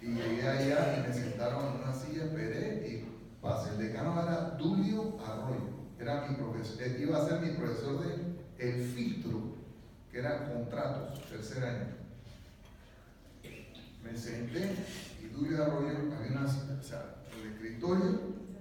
[0.00, 3.04] Y llegué allá y me sentaron en una silla, esperé y
[3.42, 3.70] pasé.
[3.70, 5.76] El decano era Dulio Arroyo.
[5.98, 9.56] Era mi profesor, él iba a ser mi profesor de el filtro,
[10.10, 11.96] que eran contratos, tercer año.
[14.02, 14.74] Me senté
[15.20, 18.20] y Dulio Arroyo, había una, o sea, el escritorio,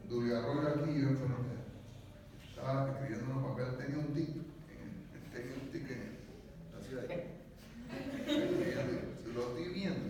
[0.10, 1.56] Dulio Arroyo aquí y yo enfrente.
[2.50, 4.30] Estaba escribiendo unos papeles, tenía un tic,
[5.32, 6.18] tenía un tic en
[6.74, 7.04] la ciudad.
[9.36, 10.08] Lo estoy viendo.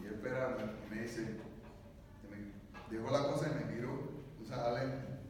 [0.00, 0.42] Y espera,
[0.88, 1.20] me dice,
[2.30, 3.92] me dejó la cosa y me miró,
[4.40, 4.82] o sea, Ale,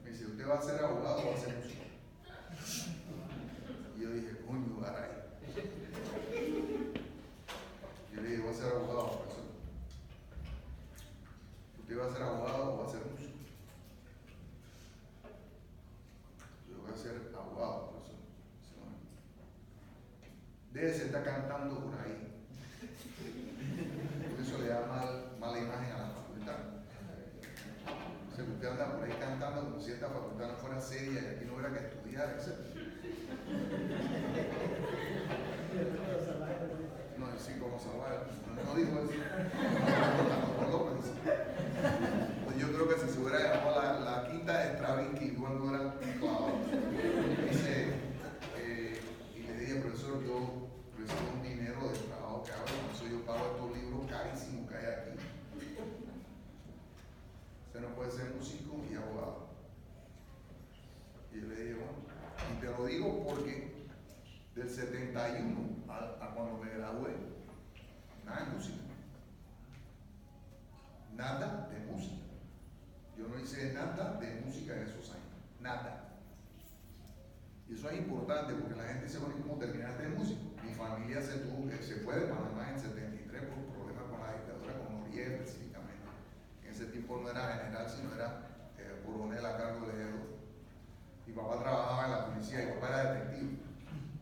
[0.05, 1.85] me dice, ¿usted va a ser abogado o va a ser músico?
[3.97, 5.17] Y yo dije, coño, garay.
[8.15, 9.45] Yo le dije, voy a ser abogado, profesor.
[11.81, 13.39] ¿Usted va a ser abogado o va a ser músico?
[16.69, 18.17] Yo voy a ser abogado, profesor.
[20.79, 22.15] Debe se está cantando por ahí.
[24.31, 26.55] Por eso le da mal, mala imagen a la facultad.
[28.31, 31.27] O sea, usted anda por ahí cantando como si esta facultad no fuera seria y
[31.35, 32.55] aquí no hubiera que estudiar, etc.
[37.19, 38.29] No, sí, como salvar.
[38.47, 39.13] No, no dijo eso.
[42.45, 45.75] Pues yo creo que si se hubiera llamado la, la quinta de Stravinsky, igual no
[45.75, 45.95] era
[47.51, 47.95] Dice,
[48.59, 49.01] eh,
[49.37, 53.25] y le dije, profesor, yo recibo un dinero del trabajo que hago, por eso yo
[53.25, 55.11] pago estos libros carísimos que hay aquí.
[57.67, 59.49] Usted no puede ser músico y abogado.
[61.33, 61.99] Y yo le dije, bueno,
[62.53, 63.87] y te lo digo porque
[64.57, 65.57] del 71
[65.89, 67.15] a, a cuando me gradué,
[68.25, 68.79] nada de música.
[71.19, 72.15] Nada de música.
[73.17, 75.35] Yo no hice nada de música en esos años.
[75.61, 76.09] Nada.
[77.69, 80.41] Y eso es importante porque la gente se pone como terminaste de músico.
[80.65, 84.79] Mi familia se, tuvo, se fue de Panamá en 73 por problemas con la dictadura,
[84.79, 86.07] con Noriega específicamente.
[86.63, 88.47] En ese tiempo no era general, sino era
[88.79, 90.39] eh, coronel a cargo de dedo.
[91.27, 93.59] Mi papá trabajaba en la policía, mi papá era detective.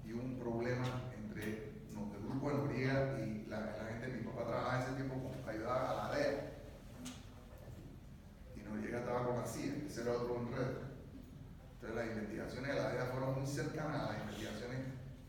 [0.07, 4.17] Y un problema entre no, el grupo de Noriega y la, la, gente.
[4.17, 6.57] Mi papá trabajaba en ese tiempo como ayudaba a la DEA.
[8.57, 8.61] Y
[9.47, 10.87] CIA, ese era otro enredo.
[11.75, 14.79] Entonces las investigaciones de la DEA fueron muy cercanas a las investigaciones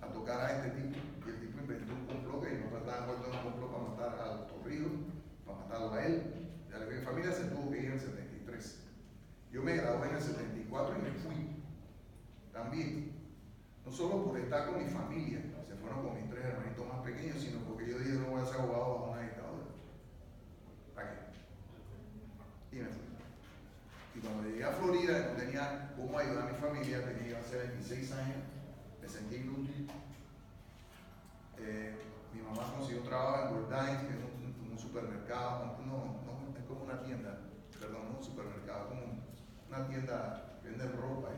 [0.02, 0.98] a tocar a este tipo.
[1.26, 4.28] Y el tipo inventó un complot que papá estaba envuelto en un complot para matar
[4.28, 4.90] a Torrido,
[5.46, 6.34] para matarlo a él.
[6.72, 8.80] Ya mi familia se tuvo que ir en el 73.
[9.52, 11.64] Yo me gradué en el 74 y me fui.
[12.54, 13.18] También.
[13.86, 17.42] No solo por estar con mi familia, se fueron con mis tres hermanitos más pequeños,
[17.42, 19.64] sino porque yo dije no voy a ser abogado bajo una dictadura.
[20.94, 22.76] ¿Para qué?
[22.76, 23.08] Y me fui.
[24.18, 28.12] Y cuando llegué a Florida, no tenía cómo ayudar a mi familia, tenía hace 26
[28.14, 28.38] años,
[29.00, 29.88] me sentí inútil.
[31.60, 31.96] Eh,
[32.34, 36.86] mi mamá consiguió trabajo en Gordines, que es un, un supermercado, no, no, es como
[36.86, 37.38] una tienda,
[37.80, 39.22] perdón, no un supermercado, como
[39.70, 41.30] una tienda que vende ropa.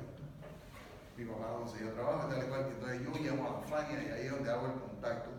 [1.18, 2.66] Y mi mamá consiguió trabajo, tal y cual.
[2.72, 5.32] Entonces yo llamo a la Fania y ahí es donde hago el contacto.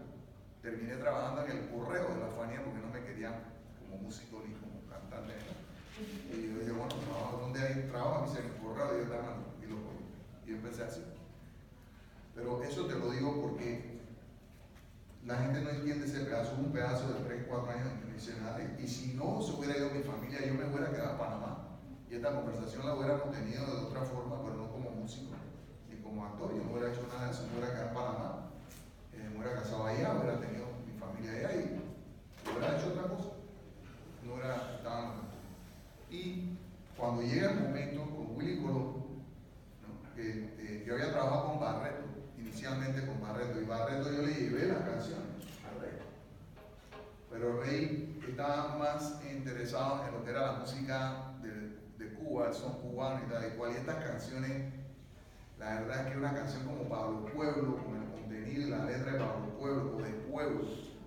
[0.60, 3.32] Terminé trabajando en el correo de la Fania porque no me querían
[3.80, 5.59] como músico ni como cantante.
[6.32, 6.94] Y yo dije, bueno,
[7.40, 8.22] ¿dónde hay trabajo?
[8.22, 9.76] Me dice, en el correo, y yo y lo
[10.46, 11.04] Y empecé así.
[12.34, 14.00] Pero eso te lo digo porque
[15.26, 17.88] la gente no entiende ese pedazo, un pedazo de 3, 4 años
[18.28, 21.58] el Y si no se hubiera ido mi familia, yo me hubiera quedado a Panamá.
[22.10, 25.32] Y esta conversación la hubiéramos tenido de otra forma, pero no como músico.
[26.02, 28.50] como actor, yo no hubiera hecho nada de eso, me hubiera quedado en Panamá,
[29.12, 31.80] eh, me hubiera casado allá, hubiera tenido mi familia allá y
[32.50, 33.30] hubiera hecho otra cosa,
[34.26, 35.29] no hubiera estado
[36.10, 36.56] Y
[36.96, 38.94] cuando llega el momento con Willy Colón,
[40.16, 42.04] eh, yo había trabajado con Barreto,
[42.36, 45.24] inicialmente con Barreto, y Barreto yo le llevé las canciones
[45.64, 45.92] a Rey.
[47.30, 52.54] Pero Rey estaba más interesado en lo que era la música de, de Cuba, el
[52.54, 54.72] son cubano y tal, y estas canciones,
[55.58, 58.84] la verdad es que una canción como para los pueblos, con el contenido y la
[58.84, 60.60] letra de para los pueblos, o de pueblo,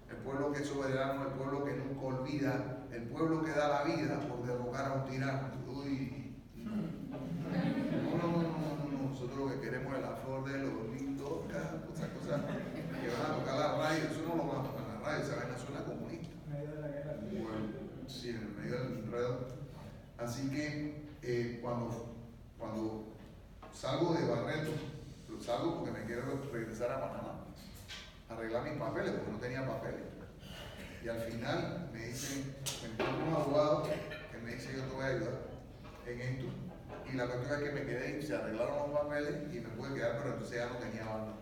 [0.10, 3.84] el pueblo que es soberano, el pueblo que nunca olvida, el pueblo que da la
[3.84, 5.50] vida por derrocar a un tirano.
[5.68, 10.90] Uy, no, no, no, no, no, nosotros lo que queremos es la flor de los
[10.94, 14.84] lindos, esas cosas que van a tocar la radio, eso no lo van a tocar
[14.86, 16.34] en la radio, esa vaina suena comunista.
[17.32, 19.48] Bueno, sí, en el medio del enredo.
[20.18, 22.16] Así que eh, cuando,
[22.58, 23.08] cuando
[23.74, 24.72] salgo de Barreto,
[25.40, 27.46] salgo porque me quiero regresar a Panamá,
[28.30, 30.13] arreglar mis papeles, porque no tenía papeles.
[31.04, 35.04] Y al final me dicen, me encuentro un abogado que me dice yo te voy
[35.04, 35.42] a ayudar
[36.08, 36.46] en esto.
[37.12, 39.96] Y la cuestión es que me quedé y se arreglaron los papeles y me pude
[39.96, 41.34] quedar, pero entonces ya no tenía banda.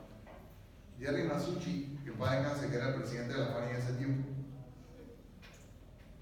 [0.99, 4.29] Jerry Masucci, que padre descansar, que era el presidente de la FANI en ese tiempo,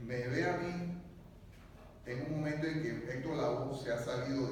[0.06, 1.02] me ve a mí
[2.08, 4.48] en un momento en que Héctor Lavoe se ha salido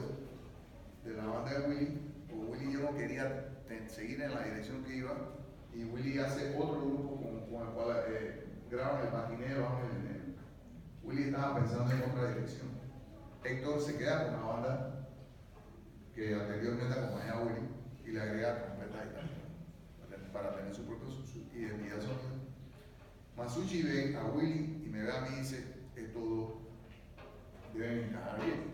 [1.03, 3.49] de, de la banda de Willy, porque Willy yo no quería
[3.89, 5.11] seguir en la dirección que iba,
[5.73, 9.79] y Willy hace otro grupo con, con el cual eh, graban el patinero,
[11.03, 12.67] Willy estaba pensando en otra dirección.
[13.43, 15.07] Héctor se queda con una banda
[16.13, 17.69] que anteriormente acompañaba a Willy
[18.05, 18.87] y le agrega trompeta
[20.33, 21.07] para tener su propia
[21.55, 22.19] identidad sonora.
[23.37, 25.63] Masucci ve a Willy y me ve a mí y dice,
[25.95, 26.61] esto todo
[27.73, 28.73] deben encajar bien.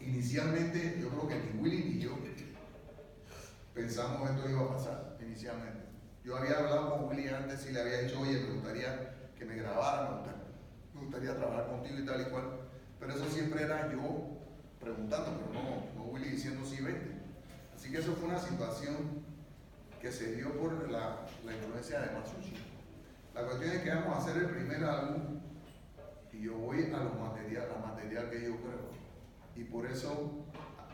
[0.00, 2.16] Inicialmente, yo creo que ni Willy ni yo
[3.74, 5.85] pensamos esto iba a pasar, inicialmente.
[6.26, 9.54] Yo había hablado con Willy antes y le había dicho, oye, me gustaría que me
[9.54, 10.24] grabara,
[10.92, 12.44] me gustaría, trabajar contigo y tal y cual.
[12.98, 14.26] Pero eso siempre era yo
[14.80, 17.12] preguntando, pero no, no Willy diciendo sí, vente.
[17.76, 19.24] Así que eso fue una situación
[20.02, 22.56] que se dio por la, la influencia de Masucci.
[23.32, 25.40] La cuestión es que vamos a hacer el primer álbum
[26.32, 28.90] y yo voy a lo material, a material que yo creo.
[29.54, 30.44] Y por eso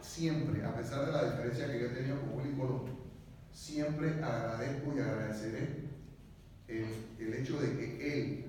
[0.03, 3.12] siempre, a pesar de la diferencia que yo he tenido con Willy Colón,
[3.53, 5.83] siempre agradezco y agradeceré
[6.69, 8.45] el, hecho de que él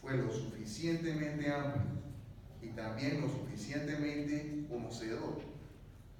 [0.00, 1.82] fue lo suficientemente amplio
[2.62, 5.40] y también lo suficientemente conocedor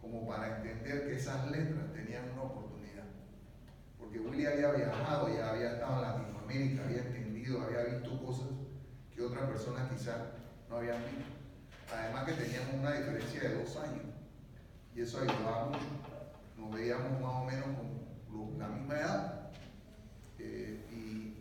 [0.00, 3.04] como para entender que esas letras tenían una oportunidad.
[3.98, 8.48] Porque Willy había viajado, ya había estado en Latinoamérica, había entendido, había visto cosas
[9.14, 10.18] que otras personas quizás
[10.68, 11.32] no habían visto.
[11.94, 14.04] Además que teníamos una diferencia de dos años
[14.94, 15.86] y eso ayudaba mucho.
[16.58, 17.93] Nos veíamos más o menos
[18.58, 19.50] la misma edad
[20.38, 21.34] eh, y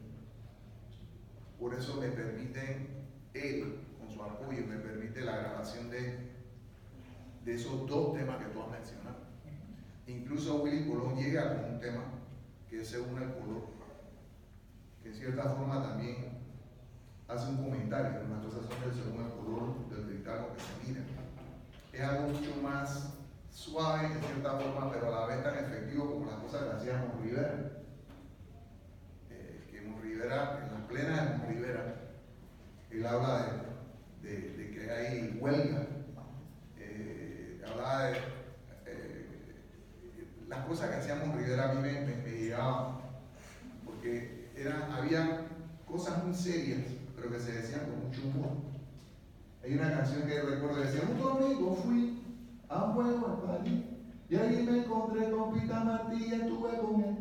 [1.60, 2.88] por eso me permiten
[3.34, 6.32] él, con su apoyo, me permite la grabación de,
[7.46, 9.18] esos dos temas que tú has mencionado.
[10.08, 12.04] Incluso Willy Colón llega con un tema
[12.70, 13.68] que es según el color,
[15.02, 16.38] que en cierta forma también
[17.28, 21.06] hace un comentario, unas cosas son el según el color del cristal que se mira.
[21.92, 23.14] Es algo mucho más
[23.54, 27.06] suave en cierta forma, pero a la vez tan efectivo como las cosas que hacía
[27.22, 27.72] Rivera.
[29.30, 31.96] Eh, que Rivera, en las plenas de Rivera,
[32.90, 33.64] él habla
[34.22, 35.88] de, de, que hay huelga,
[36.80, 38.18] eh, hablaba de
[38.88, 39.26] eh,
[40.48, 42.98] las cosas que hacíamos Rivera a mí me, me llegaban,
[43.86, 45.42] porque eran, había
[45.88, 46.82] cosas muy serias,
[47.16, 48.52] pero que se decían con mucho humor.
[49.64, 52.23] Hay una canción que recuerdo que decía, un domingo fui
[52.78, 53.94] un juego en
[54.30, 57.18] y ahí me encontré con Pita Martí y estuve con él.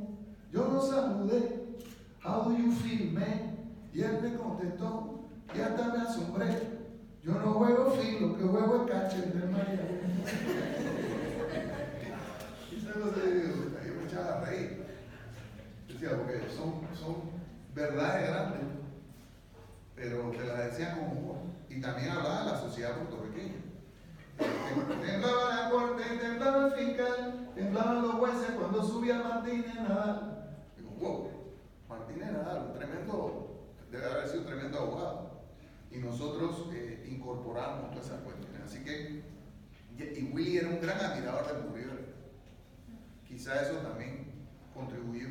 [0.51, 1.77] Yo lo saludé,
[2.25, 3.59] how do you feel, man?
[3.93, 5.21] Y él me contestó,
[5.55, 6.81] y hasta me asombré.
[7.23, 10.01] Yo no juego filo, lo que juego es caché del María.
[12.71, 13.55] y se lo digo,
[13.87, 14.87] yo me echaba a reír.
[15.87, 17.17] Decía, porque son, son
[17.75, 18.61] verdades grandes,
[19.95, 21.37] pero te las decía con humor.
[21.69, 23.62] Y también hablaba de la sociedad puertorriqueña.
[25.05, 30.55] Temblaba la corte, temblaba el fiscal, temblaban los jueces cuando subía Martínez Nadal.
[30.77, 31.31] Digo, wow,
[31.89, 35.31] Martínez Nadal, un tremendo, debe haber sido un tremendo abogado.
[35.91, 38.63] Y nosotros eh, incorporamos todas esas cuestiones.
[38.65, 39.23] Así que,
[39.99, 42.15] y Willy era un gran admirador de Murriel.
[43.29, 45.29] Quizá eso también contribuyó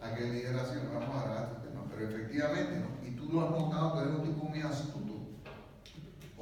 [0.00, 1.84] a que él dijera no vamos a de este tema.
[1.90, 3.08] Pero efectivamente, ¿no?
[3.08, 5.07] y tú lo has notado, tú eres un tipo muy astuto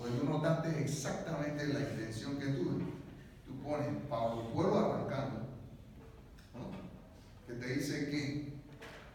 [0.06, 2.84] porque tú notaste exactamente la intención que tuve.
[3.46, 3.96] Tú pones el
[4.52, 5.46] pueblo arrancando
[7.66, 8.52] te dice que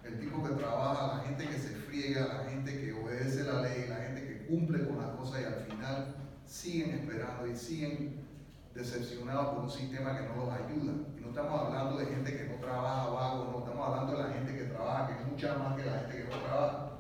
[0.04, 3.86] el tipo que trabaja, la gente que se friega, la gente que obedece la ley,
[3.88, 6.16] la gente que cumple con las cosas y al final
[6.46, 8.26] siguen esperando y siguen
[8.74, 10.94] decepcionados por un sistema que no los ayuda.
[11.18, 14.34] Y no estamos hablando de gente que no trabaja vago, no estamos hablando de la
[14.34, 16.92] gente que trabaja, que es mucha más que la gente que no trabaja.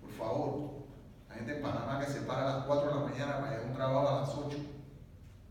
[0.00, 0.79] Por favor,
[1.40, 3.66] gente en Panamá que se para a las 4 de la mañana para ir a
[3.66, 4.58] un trabajo a las 8.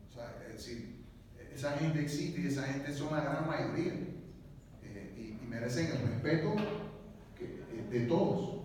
[0.07, 1.05] O sea, es decir,
[1.51, 3.93] esa gente existe y esa gente son la gran mayoría.
[4.83, 6.55] Eh, y, merecen el respeto
[7.39, 8.59] eh, de todos.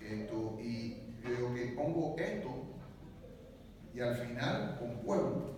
[0.00, 2.48] Esto, y yo que pongo esto
[3.92, 5.50] y al final con pueblo.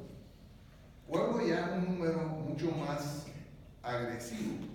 [1.06, 3.26] Pueblo ya es un número mucho más
[3.82, 4.66] agresivo.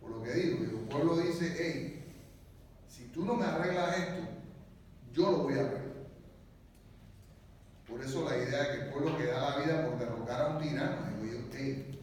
[0.00, 2.04] Por lo que digo, el pueblo dice, hey,
[2.88, 4.31] si tú no me arreglas esto,
[5.12, 5.82] yo lo voy a arreglar.
[7.88, 10.48] Por eso la idea de que el pueblo que da la vida por derrocar a
[10.56, 12.00] un tirano, digo yo, hey,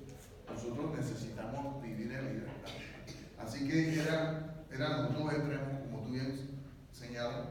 [0.47, 2.72] nosotros necesitamos vivir en libertad.
[3.39, 6.49] Así que eran, eran los dos extremos, como tú bien
[6.91, 7.47] señalas,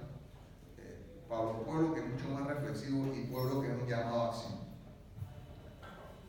[0.79, 0.99] eh,
[1.29, 4.29] para los pueblos que es mucho más reflexivo y pueblos que es un llamado a
[4.29, 4.53] acción.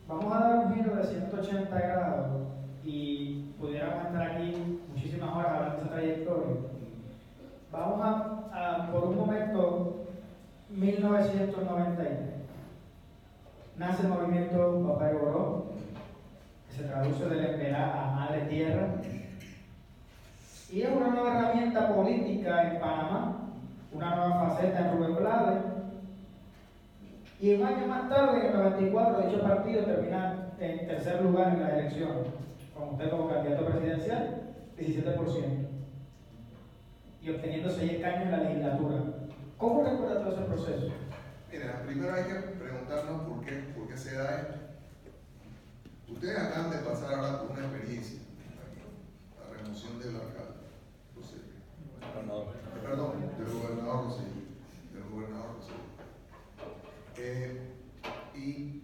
[0.08, 2.48] Vamos a dar un giro de 180 grados
[2.82, 6.79] y pudiéramos estar aquí muchísimas horas hablando de esa trayectoria.
[7.72, 8.00] Vamos
[8.52, 10.06] a, por un momento,
[10.70, 12.08] 1993.
[13.76, 15.66] Nace el movimiento Papá Goró,
[16.66, 18.88] que se traduce del Emberá a Madre Tierra.
[20.70, 23.50] Y es una nueva herramienta política en Panamá,
[23.92, 25.62] una nueva faceta en Rubén Blades
[27.40, 31.62] y un año más tarde, en el 94, dicho partido termina en tercer lugar en
[31.62, 32.10] la elección,
[32.76, 34.42] con usted como candidato presidencial,
[34.78, 35.69] 17%,
[37.22, 39.02] y obteniendo 6 escaños en la legislatura.
[39.58, 40.92] ¿Cómo recuerda todo ese proceso?
[41.52, 44.54] Mira, primero hay que preguntarnos por qué, por qué se da esto.
[46.08, 48.20] Ustedes acaban de pasar ahora por una experiencia,
[49.38, 50.60] la remoción del alcalde,
[51.14, 51.36] José.
[52.82, 54.22] Perdón, del gobernador José.
[54.94, 55.72] Del gobernador José.
[57.18, 57.70] Eh,
[58.34, 58.82] y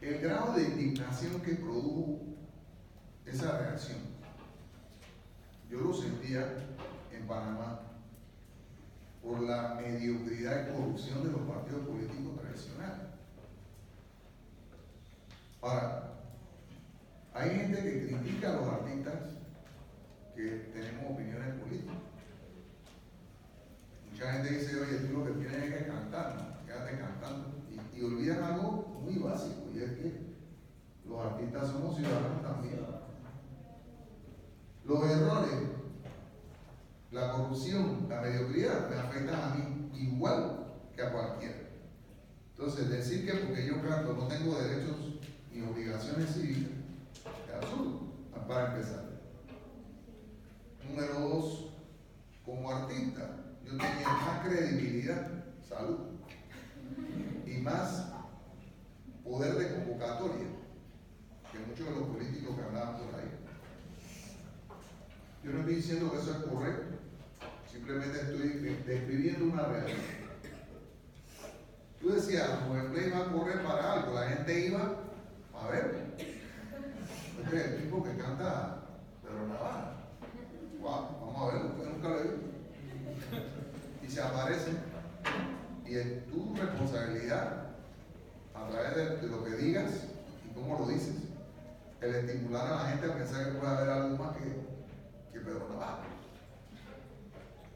[0.00, 2.20] el grado de indignación que produjo
[3.26, 3.98] esa reacción,
[5.72, 6.68] yo lo sentía
[7.10, 7.80] en Panamá
[9.22, 13.06] por la mediocridad y corrupción de los partidos políticos tradicionales.
[15.62, 16.12] Ahora,
[17.32, 19.14] hay gente que critica a los artistas
[20.36, 21.96] que tenemos opiniones políticas.
[24.10, 26.66] Mucha gente dice, oye, tú lo que tienes es que cantar, ¿no?
[26.66, 27.48] quédate cantando.
[27.70, 30.20] Y, y, olvidan algo muy básico, y es que
[31.08, 33.01] los artistas somos ciudadanos también.
[34.84, 35.52] Los errores,
[37.12, 41.62] la corrupción, la mediocridad me afectan a mí igual que a cualquiera.
[42.50, 44.96] Entonces, decir que porque yo canto no tengo derechos
[45.52, 46.70] ni obligaciones civiles
[47.48, 48.00] es absurdo,
[48.48, 49.04] para empezar.
[50.88, 51.72] Número dos,
[52.44, 55.98] como artista, yo tenía más credibilidad, salud,
[57.46, 58.12] y más
[59.24, 60.46] poder de convocatoria
[61.50, 63.41] que muchos de los políticos que andaban por ahí.
[65.44, 66.96] Yo no estoy diciendo que eso es correcto,
[67.70, 68.48] simplemente estoy
[68.86, 69.98] describiendo una realidad.
[72.00, 74.96] Tú decías, Rubén Play va a correr para algo, la gente iba
[75.60, 76.14] a ver.
[77.44, 78.82] Este es el tipo que canta
[79.22, 79.94] Pedro Navarra.
[80.80, 82.52] Wow, vamos a verlo, nunca lo he visto
[84.06, 84.78] y se aparecen.
[85.86, 87.66] Y es tu responsabilidad,
[88.54, 89.90] a través de, lo que digas
[90.48, 91.16] y cómo lo dices,
[92.00, 94.71] el estimular a la gente a pensar que puede haber algo más que
[95.44, 95.68] Pedro.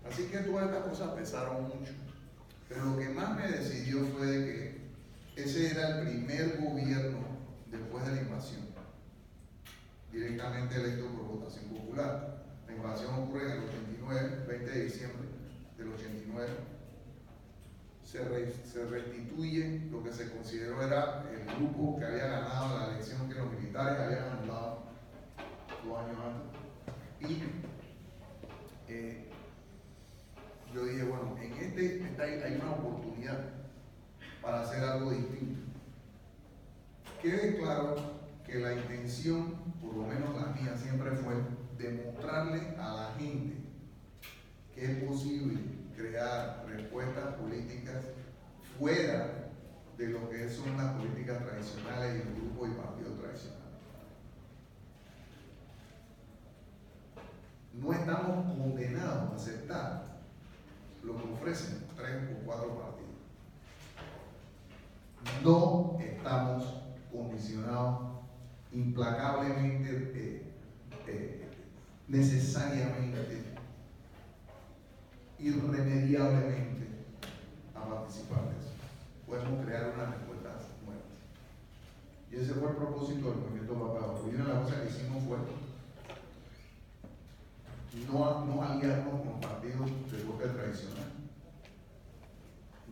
[0.09, 1.93] Así que todas estas cosas pesaron mucho.
[2.69, 4.77] Pero lo que más me decidió fue que
[5.37, 7.19] ese era el primer gobierno
[7.71, 8.67] después de la invasión,
[10.13, 12.45] directamente electo por votación popular.
[12.67, 15.29] La invasión ocurre en el 89, 20 de diciembre
[15.77, 16.49] del 89,
[18.03, 23.29] se, se restituye lo que se consideró era el grupo que había ganado la elección
[23.29, 24.85] que los militares habían anulado
[25.85, 26.66] dos años antes.
[27.21, 27.43] Y
[28.89, 29.25] eh,
[30.75, 33.41] yo dije, bueno, en este hay una oportunidad
[34.43, 35.61] para hacer algo distinto.
[37.23, 37.97] Quede claro
[38.47, 41.35] que la intención, por lo menos la mía, siempre fue
[41.79, 43.57] demostrarle a la gente
[44.75, 45.59] que es posible
[45.97, 48.05] crear respuestas políticas
[48.79, 49.51] fuera
[49.97, 53.66] de lo que son las políticas tradicionales y el grupo y partido tradicional.
[57.77, 60.17] No estamos condenados a aceptar
[61.03, 63.07] lo que ofrecen tres o cuatro partidos.
[65.45, 68.17] No estamos condicionados
[68.73, 70.55] implacablemente
[71.07, 71.49] eh,
[72.09, 73.55] necesariamente,
[75.39, 76.87] irremediablemente
[77.75, 78.73] a participar de eso.
[79.27, 81.05] Podemos crear unas respuestas nuevas.
[82.31, 84.19] Y ese fue el propósito del movimiento Papá.
[84.25, 85.37] Una de las cosas que hicimos fue
[88.05, 91.13] no, no aliarnos con partidos de bloque tradicional.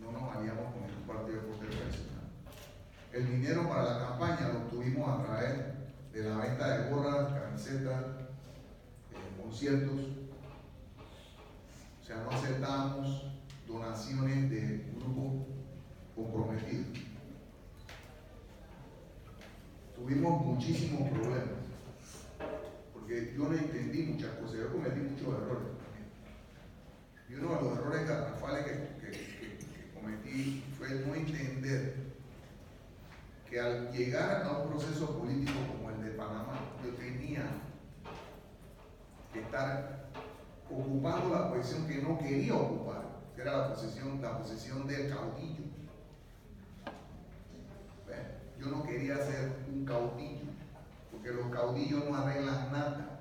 [0.00, 2.24] No nos aliamos con ningún partido de bloque tradicional.
[3.12, 5.50] El dinero para la campaña lo obtuvimos a través
[6.12, 8.04] de la venta de gorras, camisetas,
[9.12, 10.00] eh, conciertos.
[12.02, 13.26] O sea, no aceptamos
[13.66, 15.46] donaciones de grupos
[16.14, 16.98] comprometidos.
[19.94, 21.63] Tuvimos muchísimos problemas
[23.04, 26.08] porque yo no entendí muchas cosas, yo cometí muchos errores también.
[27.28, 31.96] Y uno de los errores garrafales que, cometí fue no entender
[33.50, 37.42] que al llegar a un proceso político como el de Panamá, yo tenía
[39.34, 40.08] que estar
[40.70, 45.64] ocupando la posición que no quería ocupar, que era la posición, la posición del caudillo.
[48.58, 50.43] Yo no quería ser un caudillo
[51.24, 53.18] que los caudillos no arreglan nada.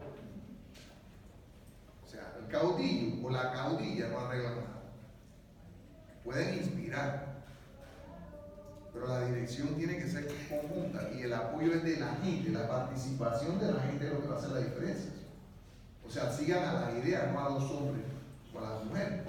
[2.05, 4.83] O sea, el caudillo o la caudilla no arreglan nada.
[6.25, 7.43] Pueden inspirar,
[8.93, 12.67] pero la dirección tiene que ser conjunta y el apoyo es de la gente, la
[12.67, 15.11] participación de la gente es lo que va a hacer la diferencia.
[16.05, 18.05] O sea, sigan a la idea, no a los hombres
[18.53, 19.21] o a las mujeres.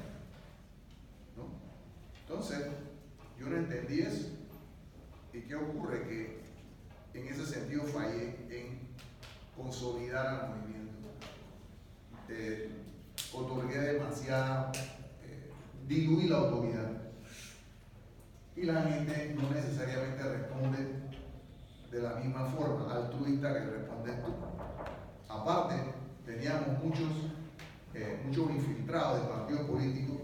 [1.36, 1.46] ¿no?
[2.22, 2.66] Entonces,
[3.38, 4.30] yo no entendí eso.
[5.32, 6.02] ¿Y qué ocurre?
[6.08, 6.43] Que
[7.14, 8.80] en ese sentido fallé en
[9.56, 11.08] consolidar al movimiento.
[12.28, 12.70] Eh,
[13.32, 14.72] otorgué demasiado,
[15.22, 15.50] eh,
[15.86, 16.90] diluí la autoridad.
[18.56, 21.04] Y la gente no necesariamente responde
[21.90, 24.32] de la misma forma altruista que respondes tú.
[25.28, 25.74] Aparte,
[26.26, 27.10] teníamos muchos,
[27.94, 30.16] eh, muchos infiltrados de partidos políticos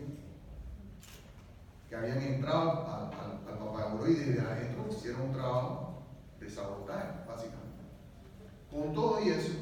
[1.88, 5.89] que habían entrado al, al, al y desde adentro hicieron un trabajo
[6.50, 7.84] sabotaje, básicamente.
[8.70, 9.52] Con todo y eso,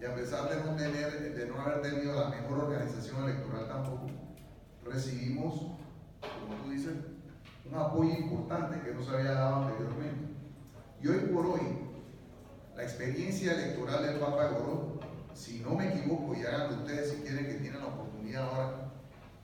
[0.00, 4.06] y a pesar de no, tener, de no haber tenido la mejor organización electoral tampoco,
[4.84, 5.54] recibimos,
[6.20, 6.94] como tú dices,
[7.64, 10.34] un apoyo importante que no se había dado anteriormente.
[11.02, 11.60] Y hoy por hoy,
[12.76, 15.00] la experiencia electoral del Papa Goró,
[15.34, 18.92] si no me equivoco, y hagan ustedes si quieren que tienen la oportunidad ahora,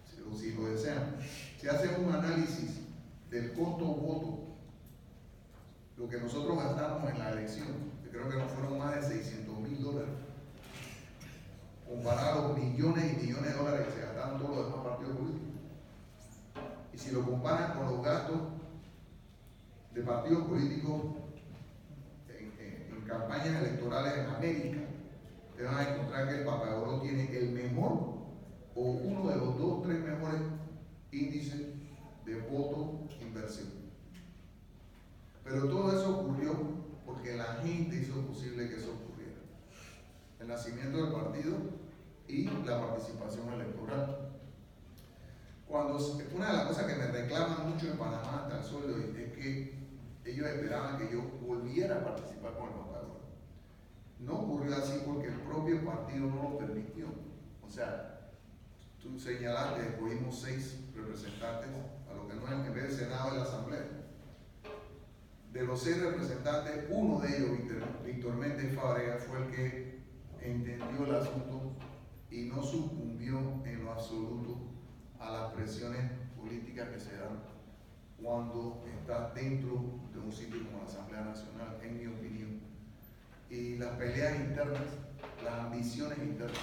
[0.04, 1.16] si si lo desean,
[1.60, 2.80] se hace un análisis
[3.30, 4.49] del costo-voto
[6.00, 7.68] lo que nosotros gastamos en la elección,
[8.10, 10.14] creo que no fueron más de 600 mil dólares,
[11.86, 15.50] comparado a millones y millones de dólares que se gastaron todos los demás partidos políticos.
[16.94, 18.38] Y si lo comparan con los gastos
[19.94, 21.02] de partidos políticos
[22.28, 24.78] en, campañas electorales en América,
[25.54, 27.92] te van a encontrar que el Oro tiene el mejor
[28.74, 30.40] o uno de los dos, tres mejores
[31.12, 31.60] índices
[32.24, 33.79] de voto inversión.
[35.50, 36.52] Pero todo eso ocurrió
[37.04, 39.40] porque la gente hizo posible que eso ocurriera.
[40.38, 41.56] El nacimiento del partido
[42.28, 44.30] y la participación electoral.
[45.66, 45.96] Cuando,
[46.36, 49.16] una de las cosas que me reclaman mucho en Panamá hasta el sol de hoy
[49.18, 49.74] es que
[50.24, 53.20] ellos esperaban que yo volviera a participar con el Papagoro.
[54.20, 57.06] No ocurrió así porque el propio partido no lo permitió.
[57.66, 58.30] O sea,
[59.02, 61.70] tú señalaste, escogimos seis representantes
[62.08, 63.99] a lo que no es en vez del Senado y la Asamblea
[65.52, 67.50] de los seis representantes, uno de ellos,
[68.04, 70.00] Víctor Méndez Fábrega, fue el que
[70.40, 71.72] entendió el asunto
[72.30, 74.58] y no sucumbió en lo absoluto
[75.18, 77.42] a las presiones políticas que se dan
[78.22, 82.60] cuando está dentro de un sitio como la Asamblea Nacional, en mi opinión.
[83.48, 84.82] Y las peleas internas,
[85.42, 86.58] las ambiciones internas,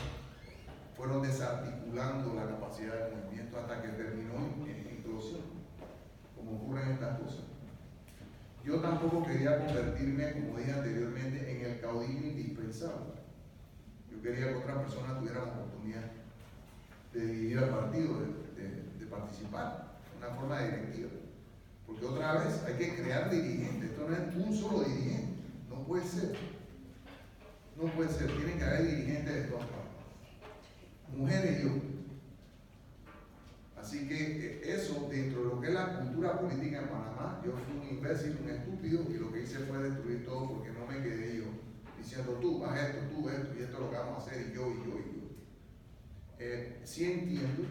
[0.96, 4.36] fueron desarticulando la capacidad del movimiento hasta que terminó
[4.66, 5.42] en explosión,
[6.36, 7.57] como ocurre en estas cosas.
[8.68, 13.14] Yo tampoco quería convertirme, como dije anteriormente, en el caudillo indispensable.
[14.12, 16.12] Yo quería que otras personas tuvieran oportunidad
[17.14, 21.10] de dirigir al partido, de, participar, de una forma directiva.
[21.86, 23.92] Porque otra vez hay que crear dirigentes.
[23.92, 25.44] Esto no es un solo dirigente.
[25.70, 26.36] No puede ser.
[27.78, 28.36] No puede ser.
[28.36, 31.16] Tienen que haber dirigentes de todas partes.
[31.16, 31.97] Mujeres y hombres.
[33.88, 37.54] Así que eh, eso, dentro de lo que es la cultura política en Panamá, yo
[37.54, 41.02] fui un imbécil, un estúpido, y lo que hice fue destruir todo porque no me
[41.02, 41.46] quedé yo
[41.98, 44.54] diciendo tú, haz esto, tú, esto, y esto es lo que vamos a hacer, y
[44.54, 45.28] yo, y yo, y yo.
[46.38, 47.64] Eh, sí entiendo,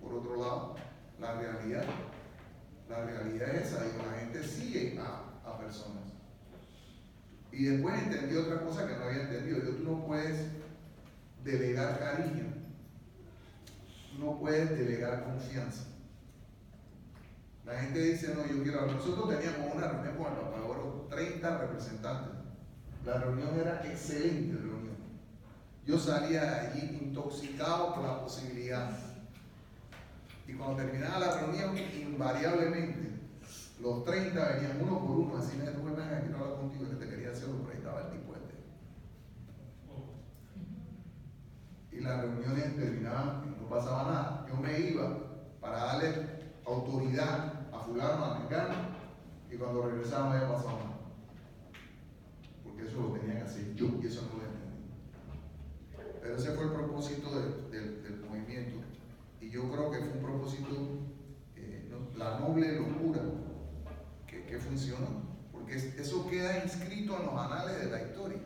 [0.00, 0.76] por otro lado,
[1.18, 1.86] la realidad.
[2.88, 6.04] La realidad es esa, digo, la gente sigue a, a personas.
[7.50, 9.58] Y después entendí otra cosa que no había entendido.
[9.58, 10.38] Yo, tú no puedes
[11.42, 12.63] delegar cariño,
[14.18, 15.84] no puedes delegar confianza.
[17.64, 22.34] La gente dice, no, yo quiero Nosotros teníamos una reunión con el Papagoro, 30 representantes.
[23.06, 24.96] La reunión era excelente reunión.
[25.86, 28.90] Yo salía allí intoxicado por la posibilidad.
[30.46, 33.14] Y cuando terminaba la reunión, invariablemente,
[33.80, 37.08] los 30 venían uno por uno, así me tú aquí no hablar contigo, que te
[37.08, 38.54] quería hacerlo, pero ahí el tipo este.
[41.96, 44.46] Y las reuniones terminaban, no pasaba nada.
[44.48, 45.18] Yo me iba
[45.60, 46.26] para darle
[46.66, 48.74] autoridad a fulano, a mexicano,
[49.50, 51.00] y cuando regresaba no había pasado nada.
[52.62, 54.90] Porque eso lo tenía que hacer yo, y eso no lo entendí.
[56.20, 57.30] Pero ese fue el propósito
[57.70, 58.80] del movimiento.
[59.40, 60.70] Y yo creo que fue un propósito,
[61.56, 63.20] eh, la noble locura
[64.26, 65.24] que, que funcionó.
[65.52, 68.38] Porque eso queda inscrito en los anales de la historia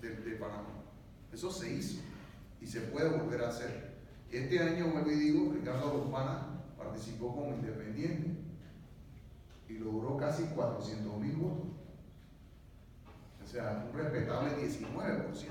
[0.00, 0.68] de Panamá.
[1.32, 2.00] Eso se hizo
[2.60, 3.89] y se puede volver a hacer.
[4.30, 8.30] Este año, vuelvo y digo, Ricardo Lopana participó como independiente
[9.68, 11.66] y logró casi 400 mil votos.
[13.42, 15.48] O sea, un respetable 19%,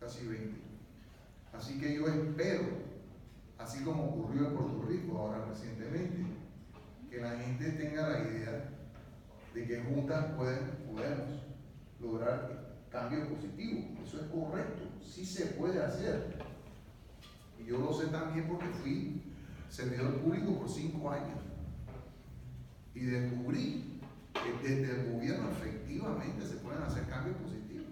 [0.00, 0.52] casi 20%.
[1.52, 2.64] Así que yo espero,
[3.58, 6.24] así como ocurrió en Puerto Rico ahora recientemente,
[7.10, 8.70] que la gente tenga la idea
[9.52, 11.42] de que juntas pueden, podemos
[12.00, 13.84] lograr cambios positivos.
[14.06, 16.47] Eso es correcto, sí se puede hacer.
[17.68, 19.20] Yo lo sé también porque fui
[19.68, 21.38] servidor público por cinco años.
[22.94, 24.00] Y descubrí
[24.32, 27.88] que desde el gobierno efectivamente se pueden hacer cambios positivos.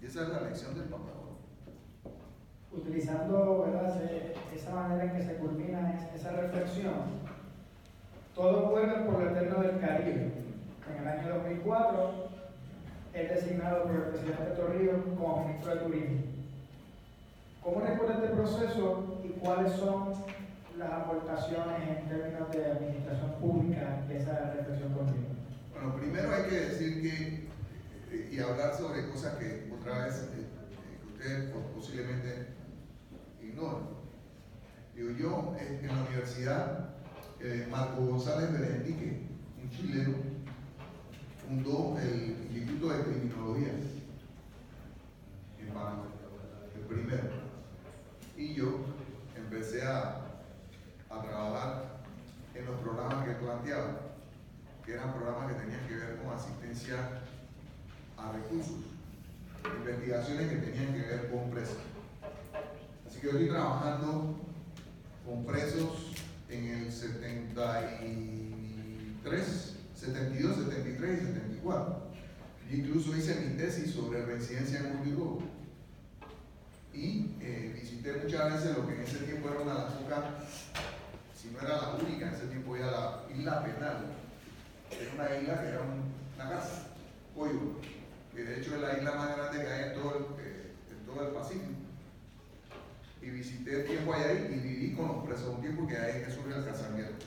[0.00, 1.10] Y esa es la lección del Papa.
[2.70, 3.66] Utilizando
[4.54, 6.94] esa manera en que se culmina esa reflexión,
[8.32, 10.32] todo vuelve por el eterno del Caribe.
[10.88, 12.28] En el año 2004
[13.12, 16.34] es designado por el presidente Torrijos como ministro de Turismo.
[17.64, 20.12] ¿Cómo recuerda este proceso cuáles son
[20.76, 25.30] las aportaciones en términos de administración pública de esa reflexión continua?
[25.72, 27.48] Bueno, primero hay que decir que
[28.12, 30.46] eh, y hablar sobre cosas que otra vez eh,
[31.00, 32.48] que ustedes posiblemente
[33.42, 33.88] ignoran.
[34.94, 36.90] Digo, yo en la universidad,
[37.40, 39.22] eh, Marco González Berendique,
[39.62, 40.18] un chileno,
[41.48, 43.68] fundó el Instituto de Criminología
[46.74, 47.43] el primero.
[48.36, 48.80] Y yo
[49.36, 50.20] empecé a,
[51.08, 52.00] trabajar
[52.54, 54.00] en los programas que planteaba,
[54.84, 57.20] que eran programas que tenían que ver con asistencia
[58.18, 58.80] a recursos,
[59.64, 61.76] investigaciones que tenían que ver con presos.
[63.06, 64.40] Así que yo estoy trabajando
[65.24, 66.10] con presos
[66.48, 72.10] en el 73, 72, 73 y 74.
[72.72, 75.53] incluso hice mi tesis sobre reincidencia en Urbigo
[76.94, 80.24] y eh, visité muchas veces lo que en ese tiempo era una de las pocas,
[81.34, 83.96] si no era la única, en ese tiempo era la isla penal.
[84.90, 86.86] Era una isla que era una casa,
[87.34, 87.80] Pollo,
[88.32, 91.06] que de hecho es la isla más grande que hay en todo el, eh, en
[91.06, 91.72] todo el Pacífico.
[93.20, 96.44] Y visité tiempo allá y viví con los presos un tiempo que hay en Jesús
[96.46, 97.26] el Casamiento.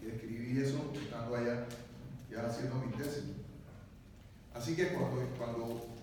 [0.00, 1.66] Y escribí eso estando allá,
[2.30, 3.24] ya haciendo mi tesis.
[4.54, 5.97] Así que cuando, cuando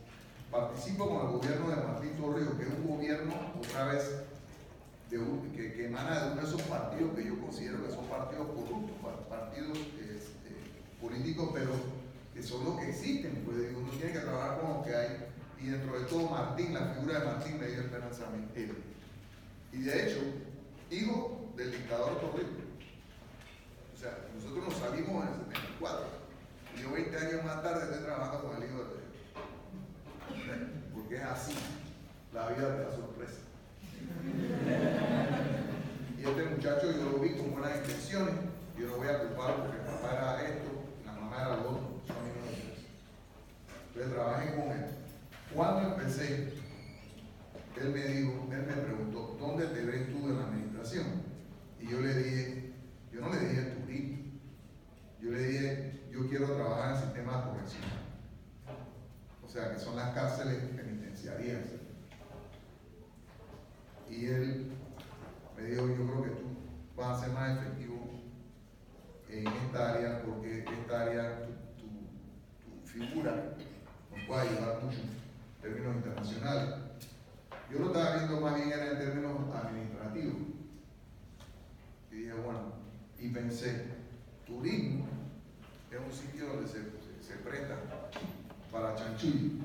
[0.56, 4.22] participo con el gobierno de Martín Torrijos, que es un gobierno, otra vez,
[5.10, 8.96] que, emana de uno de esos partidos que yo considero que son partidos corruptos,
[9.30, 10.56] partidos este,
[11.02, 11.72] políticos, pero
[12.34, 15.28] que son los que existen, pues uno tiene que trabajar con lo que hay.
[15.62, 19.76] Y dentro de todo, Martín, la figura de Martín me dio esperanza a.
[19.76, 20.20] Y de hecho,
[20.90, 22.66] hijo del dictador Torrijos.
[23.94, 26.06] O sea, nosotros nos salimos en el 74.
[26.76, 29.05] Y yo 20 años más tarde estoy trabajando con el hijo de
[30.94, 31.54] porque es así,
[32.34, 33.42] la vida de la sorpresa.
[36.18, 38.36] Y este muchacho yo lo vi con buenas intenciones,
[38.78, 40.72] yo no voy a culpar porque el papá era esto,
[41.06, 42.18] la mamá era lo otro, son
[43.88, 44.86] Entonces trabajé con él.
[45.54, 46.54] Cuando empecé,
[47.82, 51.06] él me dijo, él me preguntó, ¿dónde te ves tú en la administración?
[51.80, 52.74] Y yo le dije,
[53.14, 54.18] yo no le dije turismo,
[55.22, 58.05] yo le dije, yo quiero trabajar en el sistema de corrección o
[59.56, 61.62] sea, que son las cárceles penitenciarias.
[64.10, 64.72] Y él
[65.56, 66.48] me dijo, yo creo que tú
[66.98, 67.96] vas a ser más efectivo
[69.30, 71.46] en esta área porque esta área,
[71.78, 73.56] tu, figura
[74.12, 76.76] nos puede ayudar mucho en términos internacionales.
[77.72, 80.36] Yo lo estaba viendo más bien en términos administrativos.
[82.12, 82.74] Y dije, bueno,
[83.20, 83.86] y pensé,
[84.46, 85.08] turismo
[85.92, 86.80] es un sitio donde se,
[87.22, 87.76] se presta
[88.76, 89.64] para chanchullo.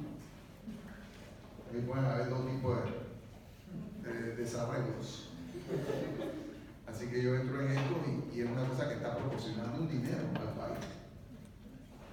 [1.68, 2.78] Aquí pueden haber dos tipos
[4.02, 5.30] de, desarrollos.
[6.86, 9.88] Así que yo entro en esto y, y, es una cosa que está proporcionando un
[9.88, 10.84] dinero al país.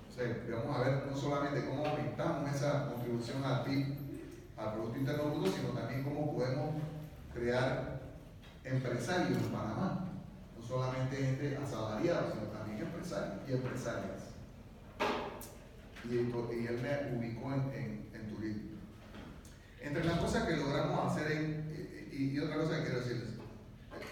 [0.09, 3.95] O sea, vamos a ver no solamente cómo aumentamos esa contribución al PIB,
[4.57, 6.75] al Producto Interno Bruto, sino también cómo podemos
[7.33, 8.01] crear
[8.63, 10.05] empresarios en Panamá.
[10.59, 14.16] No solamente gente asalariada, sino también empresarios y empresarias.
[16.09, 18.61] Y, él me ubicó en, en, turismo.
[19.81, 23.29] Entre las cosas que logramos hacer, en, y, y, otra cosa que quiero decirles,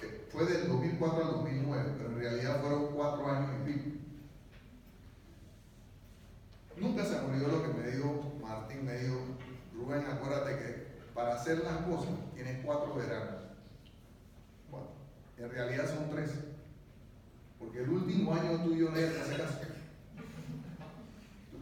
[0.04, 3.90] eh, fue del 2004 al 2009, pero en realidad fueron cuatro años y pico.
[6.78, 9.18] Nunca se me olvidó lo que me dijo Martín, me dijo,
[9.74, 13.36] Rubén, acuérdate que para hacer las cosas tienes cuatro veranos.
[14.70, 14.88] Bueno,
[15.38, 16.32] en realidad son tres.
[17.58, 19.38] Porque el último año tuyo no es hace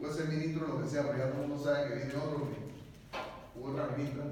[0.04, 2.50] puedes ser ministro, lo que sea, pero ya todo el mundo sabe que viene otro
[3.56, 4.26] u otra ministra.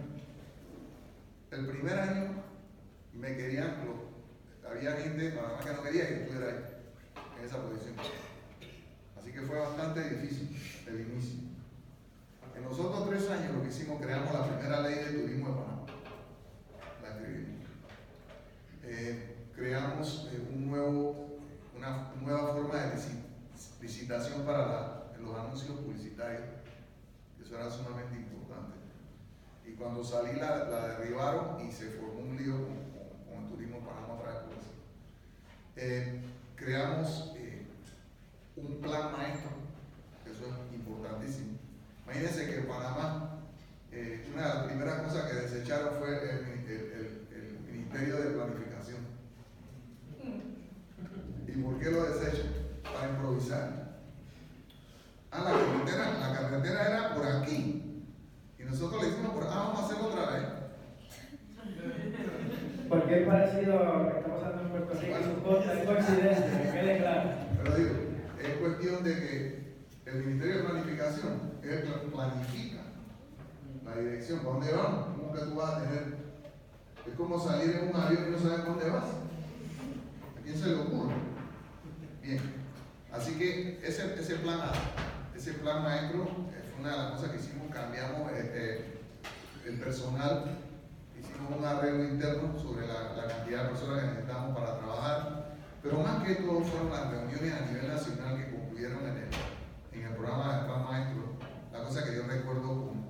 [1.50, 2.44] El primer año
[3.14, 3.78] me querían,
[4.70, 7.94] había gente, nada más que no quería que estuviera ahí, en esa posición.
[9.18, 11.40] Así que fue bastante difícil el inicio.
[12.54, 15.54] En los otros tres años lo que hicimos, creamos la primera ley de turismo de
[15.54, 15.86] Panamá.
[17.02, 17.66] La escribimos.
[18.84, 21.40] Eh, creamos eh, un nuevo,
[21.78, 22.92] una nueva forma de
[23.82, 25.01] licitación para
[25.38, 26.44] anuncios publicitarios.
[27.44, 28.78] Eso era sumamente importante.
[29.66, 30.66] Y cuando salí la,
[30.98, 34.66] derribaron y se formó un lío con, el turismo Panamá vez.
[35.76, 36.22] Eh,
[36.56, 37.32] creamos
[38.56, 39.50] un plan maestro,
[40.26, 41.58] eso es importantísimo
[42.04, 43.40] Imagínense que en Panamá,
[43.92, 46.62] eh, una de las primeras cosas que desecharon fue el,
[47.72, 49.00] Ministerio de Planificación.
[51.48, 52.52] ¿Y por qué lo desechan?
[52.84, 53.91] Para improvisar.
[55.32, 58.06] Ah, la carretera, la carretera era por aquí.
[58.60, 60.44] Y nosotros le dijimos por ah, vamos a hacerlo otra vez.
[62.90, 66.72] Porque es parecido a lo que está pasando en Puerto Rico costa, es coincidencia, que
[66.72, 67.30] quede claro.
[67.58, 67.92] Pero digo,
[68.42, 69.62] es cuestión de que
[70.06, 71.52] el Ministerio de Planificación
[72.12, 72.82] planifica
[73.86, 74.40] la dirección.
[74.40, 75.06] ¿Para dónde vamos?
[75.18, 76.16] ¿Cómo que tú vas a tener?
[77.08, 79.06] Es como salir en un avión y no sabes dónde vas.
[79.06, 81.16] ¿A quién se le ocurre?
[82.22, 82.40] Bien.
[83.12, 84.60] Así que ese, ese plan
[85.42, 89.02] ese plan maestro fue una de las cosas que hicimos, cambiamos eh, eh,
[89.66, 90.56] el personal,
[91.20, 96.24] hicimos un arreglo interno sobre la, cantidad de personas que necesitamos para trabajar, pero más
[96.24, 100.58] que todo fueron las reuniones a nivel nacional que concluyeron en el, en el programa
[100.58, 101.24] de plan maestro
[101.74, 103.10] la cosa que yo recuerdo con,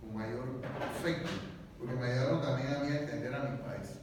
[0.00, 1.30] con mayor afecto,
[1.78, 4.00] porque me ayudaron también a mí a entender a mi país.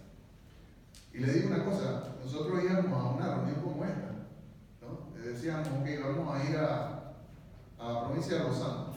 [1.13, 4.11] Y le digo una cosa, nosotros íbamos a una reunión como esta,
[4.80, 5.20] ¿no?
[5.20, 7.07] Le decíamos, ok, vamos a ir a,
[7.80, 8.88] a la provincia de Rosano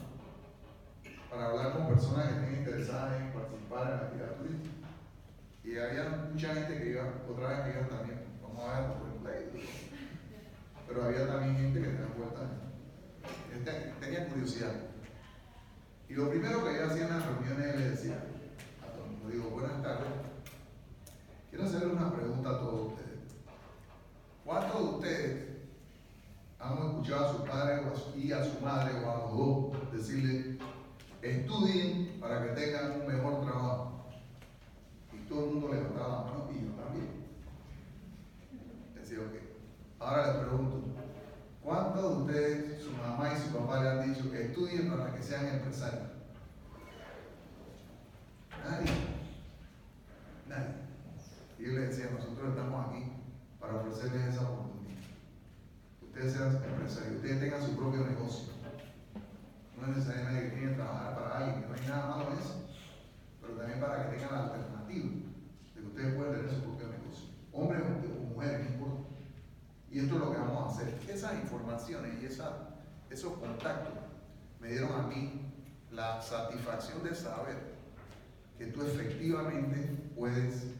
[1.30, 4.88] para hablar con personas que estén interesadas en participar en la actividad turística.
[5.62, 9.30] Y había mucha gente que iba, otra vez que iba también, vamos a ver, por
[9.30, 9.60] ejemplo,
[10.88, 12.40] pero había también gente que tenía vuelta,
[14.00, 14.72] tenía curiosidad.
[16.08, 18.24] Y lo primero que yo hacía en las reuniones le decía
[18.82, 20.08] a todo el digo, buenas tardes,
[21.50, 23.20] quiero hacerle una pregunta a todos ustedes.
[24.44, 25.49] ¿Cuántos de ustedes
[26.60, 27.82] han escuchado a su padre
[28.16, 30.58] y a su madre o a los dos decirle,
[31.22, 34.04] estudien para que tengan un mejor trabajo?
[35.12, 37.08] Y todo el mundo levantaba la mano y yo también.
[38.94, 39.34] Decía, ok.
[39.98, 40.82] Ahora les pregunto,
[41.62, 45.46] ¿cuántos de ustedes mamá y su papá le han dicho que estudien para que sean
[45.46, 46.08] empresarios?
[48.64, 48.92] Nadie.
[50.48, 50.74] Nadie.
[51.58, 53.12] Y yo le decía, nosotros estamos aquí
[53.58, 54.69] para ofrecerles esa oportunidad.
[56.10, 58.52] Ustedes sean empresarios, ustedes tengan su propio negocio.
[59.76, 62.68] No es necesariamente que que trabajar para alguien, no hay nada malo en eso,
[63.40, 65.08] pero también para que tengan la alternativa
[65.74, 67.28] de que ustedes pueden tener su propio negocio.
[67.52, 69.08] Hombres o mujeres, no importa.
[69.90, 71.00] Y esto es lo que vamos a hacer.
[71.08, 72.70] Esas informaciones y esa
[73.10, 73.92] esos contactos
[74.60, 75.52] me dieron a mí
[75.90, 77.56] la satisfacción de saber
[78.56, 80.74] que tú efectivamente puedes,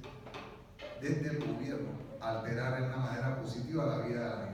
[1.00, 1.88] desde el gobierno,
[2.20, 4.49] alterar de una manera positiva la vida de la gente.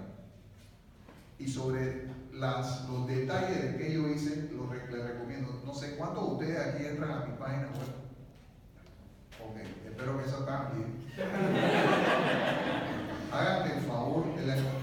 [1.39, 5.63] Y sobre las, los detalles de que yo hice, los, les recomiendo.
[5.65, 7.95] No sé cuántos de ustedes aquí entran a mi página web.
[9.45, 9.57] Ok,
[9.87, 10.87] espero que eso cambie.
[13.33, 14.25] Háganme el favor,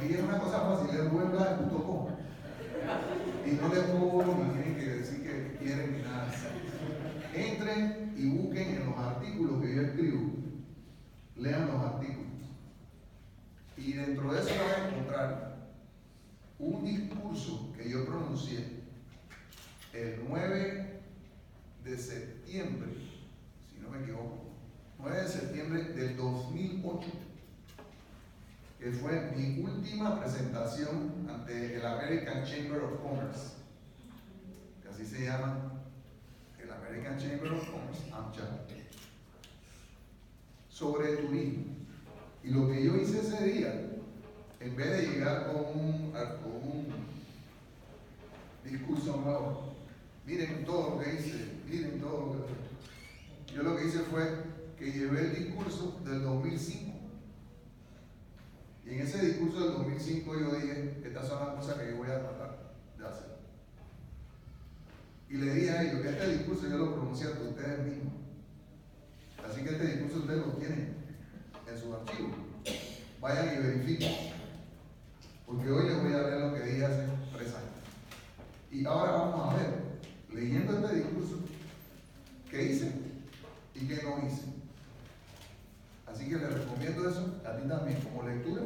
[0.07, 2.07] y es una cosa fácil, es web.com
[3.45, 6.31] y no les pongo ni tienen que decir que quieren ni nada.
[7.33, 10.21] Entren y busquen en los artículos que yo escribo.
[11.37, 12.27] Lean los artículos.
[13.77, 15.42] Y dentro de eso van a encontrar
[16.63, 18.65] un discurso que yo pronuncié
[19.91, 21.01] el 9
[21.83, 22.93] de septiembre,
[23.69, 24.45] si no me equivoco,
[24.99, 27.07] 9 de septiembre del 2008,
[28.79, 33.55] que fue mi última presentación ante el American Chamber of Commerce,
[34.81, 35.83] que así se llama
[36.61, 38.65] el American Chamber of Commerce, AMCHA,
[40.69, 41.65] sobre turismo.
[42.43, 43.93] Y lo que yo hice ese día,
[44.63, 46.87] en vez de llegar con un, con un
[48.63, 49.73] discurso nuevo,
[50.25, 53.53] miren todo lo que hice, miren todo lo que...
[53.53, 54.23] Yo lo que hice fue
[54.79, 56.91] que llevé el discurso del 2005.
[58.85, 62.09] Y en ese discurso del 2005 yo dije, estas son las cosas que yo voy
[62.09, 63.37] a tratar de hacer.
[65.29, 68.13] Y le dije a ellos que este discurso yo lo pronuncié a ustedes mismos.
[69.45, 70.95] Así que este discurso ustedes lo tienen
[71.69, 72.29] en su archivo.
[73.19, 74.32] Vayan y verifiquen.
[75.53, 77.69] Porque hoy les voy a leer lo que dije hace tres años.
[78.71, 79.69] Y ahora vamos a ver,
[80.33, 81.39] leyendo este discurso,
[82.49, 82.91] qué hice
[83.75, 84.53] y qué no hice.
[86.07, 88.63] Así que les recomiendo eso a ti también como lectura.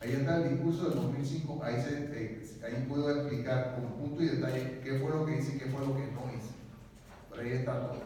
[0.00, 4.28] Ahí está el discurso del 2005, ahí, se, eh, ahí puedo explicar con punto y
[4.28, 6.54] detalle qué fue lo que hice y qué fue lo que no hice.
[7.30, 8.02] Pero ahí está todo.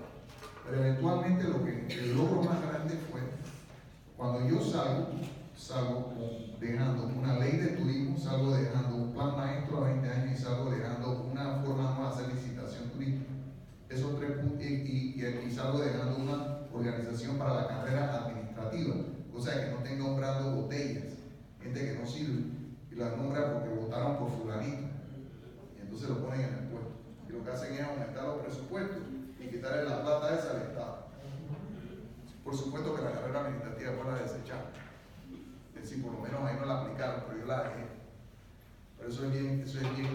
[0.65, 3.21] Pero eventualmente lo que, el logro más grande fue
[4.17, 5.09] cuando yo salgo,
[5.57, 6.13] salgo
[6.61, 10.71] dejando una ley de turismo, salgo dejando un plan maestro a 20 años y salgo
[10.71, 13.31] dejando una forma nueva de hacer licitación turística.
[13.89, 18.97] Esos tres puntos, y, y, y salgo dejando una organización para la carrera administrativa,
[19.33, 21.15] o sea que no tenga nombrando botellas,
[21.63, 22.43] gente que no sirve,
[22.91, 24.89] y las nombra porque votaron por fulanito,
[25.77, 26.91] y entonces lo ponen en el puesto.
[27.29, 29.03] Y lo que hacen es aumentar los presupuestos
[29.39, 31.05] y quitarle la plata esa al Estado.
[32.45, 34.71] Por supuesto que la carrera administrativa fue la desechada.
[35.75, 37.87] Es decir, por lo menos ahí no la aplicaron, pero yo la dejé.
[38.99, 40.09] Pero eso es bien, eso es bien,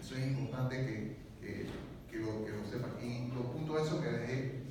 [0.00, 1.66] eso es importante que, que,
[2.10, 2.90] que, lo, que lo sepan.
[3.02, 4.66] Y los puntos esos que dejé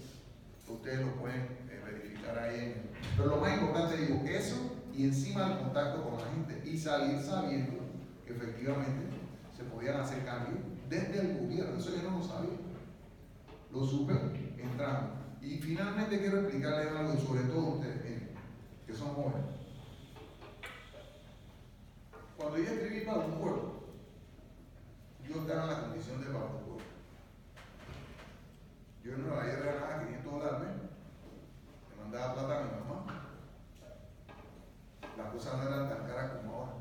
[0.85, 2.91] ustedes lo pueden eh, verificar ahí.
[3.15, 4.55] Pero lo más importante, digo, eso
[4.93, 7.79] y encima el contacto con la gente y salir sabiendo
[8.25, 9.07] que efectivamente
[9.55, 9.99] se podían
[10.89, 11.77] desde el gobierno.
[11.77, 12.57] Eso yo no lo sabía.
[13.71, 14.13] Lo supe
[14.57, 15.15] entrando.
[15.41, 18.23] Y finalmente quiero explicarles algo, y sobre todo ustedes,
[18.87, 19.45] que son jóvenes.
[22.37, 23.75] Cuando yo escribí para un pueblo,
[25.27, 26.85] yo estaba en la condición de para un pueblo.
[29.03, 30.67] Yo en Nueva York ganaba 500 dólares
[31.89, 33.05] me mandaba plata a mi mamá.
[35.17, 36.71] Las cosas no eran tan caras como ahora.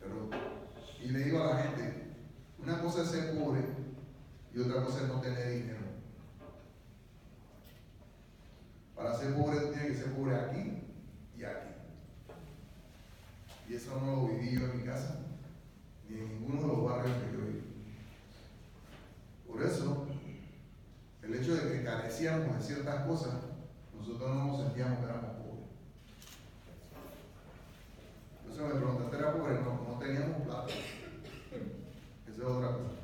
[0.00, 0.59] Pero,
[1.02, 1.94] y le digo a la gente,
[2.58, 3.64] una cosa es ser pobre
[4.54, 5.80] y otra cosa es no tener dinero.
[8.94, 10.82] Para ser pobre tú tienes que ser pobre aquí
[11.38, 11.68] y aquí.
[13.68, 15.20] Y eso no lo viví yo en mi casa,
[16.08, 17.62] ni en ninguno de los barrios que yo viví.
[19.46, 20.06] Por eso,
[21.22, 23.34] el hecho de que carecíamos de ciertas cosas,
[23.96, 25.50] nosotros no nos sentíamos que éramos pobres.
[28.60, 29.54] Me preguntaste, ¿era pobre?
[29.54, 30.66] No, no teníamos plata.
[32.28, 33.00] Esa es otra cosa.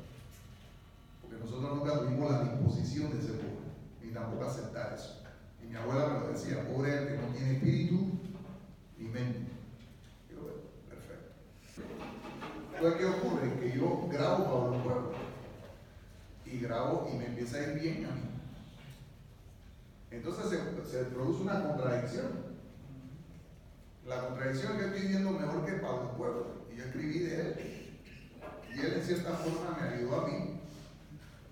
[1.22, 5.22] Porque nosotros nunca tuvimos la disposición de ser pobres, ni tampoco aceptar eso.
[5.62, 7.96] Y mi abuela me lo decía, pobre es que no tiene espíritu
[8.98, 9.50] ni mente.
[10.30, 10.58] Yo, bueno,
[10.90, 11.32] perfecto.
[12.74, 13.58] Entonces, ¿qué ocurre?
[13.58, 15.14] Que yo grabo para los pueblos
[16.44, 18.22] y grabo y me empieza a ir bien a mí.
[20.10, 22.55] Entonces se produce una contradicción.
[24.06, 26.66] La contradicción que estoy viviendo mejor que Pablo Pueblo.
[26.72, 28.00] Y yo escribí de él.
[28.72, 30.60] Y él en cierta forma me ayudó a mí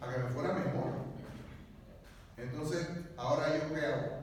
[0.00, 0.92] a que me fuera mejor.
[2.36, 4.20] Entonces, ahora yo qué hago?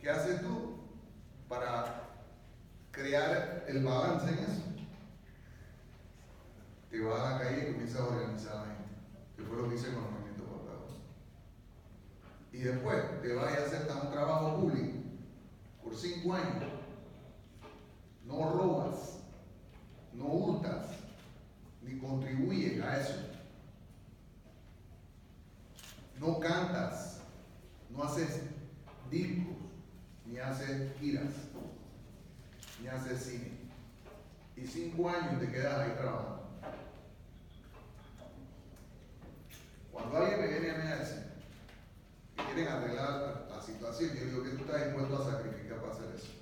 [0.00, 0.78] ¿Qué haces tú
[1.46, 2.08] para
[2.90, 4.62] crear el balance en eso?
[6.90, 8.94] Te vas a la calle y comienzas a organizar la gente,
[9.36, 10.88] que fue lo que hice con el movimiento portador.
[12.52, 15.03] Y después te vas a hacer un trabajo público
[15.84, 16.64] por cinco años.
[18.24, 19.18] No robas,
[20.14, 20.86] no hurtas,
[21.82, 23.14] ni contribuyes a eso.
[26.18, 27.20] No cantas,
[27.90, 28.40] no haces
[29.10, 29.56] discos,
[30.24, 31.34] ni haces giras,
[32.80, 33.52] ni haces cine.
[34.56, 36.48] Y cinco años te quedas ahí trabajando.
[39.92, 41.33] Cuando alguien me viene a mí a decir
[42.36, 46.32] quieren arreglar la, situación, yo digo que tú estás dispuesto a sacrificar para hacer eso.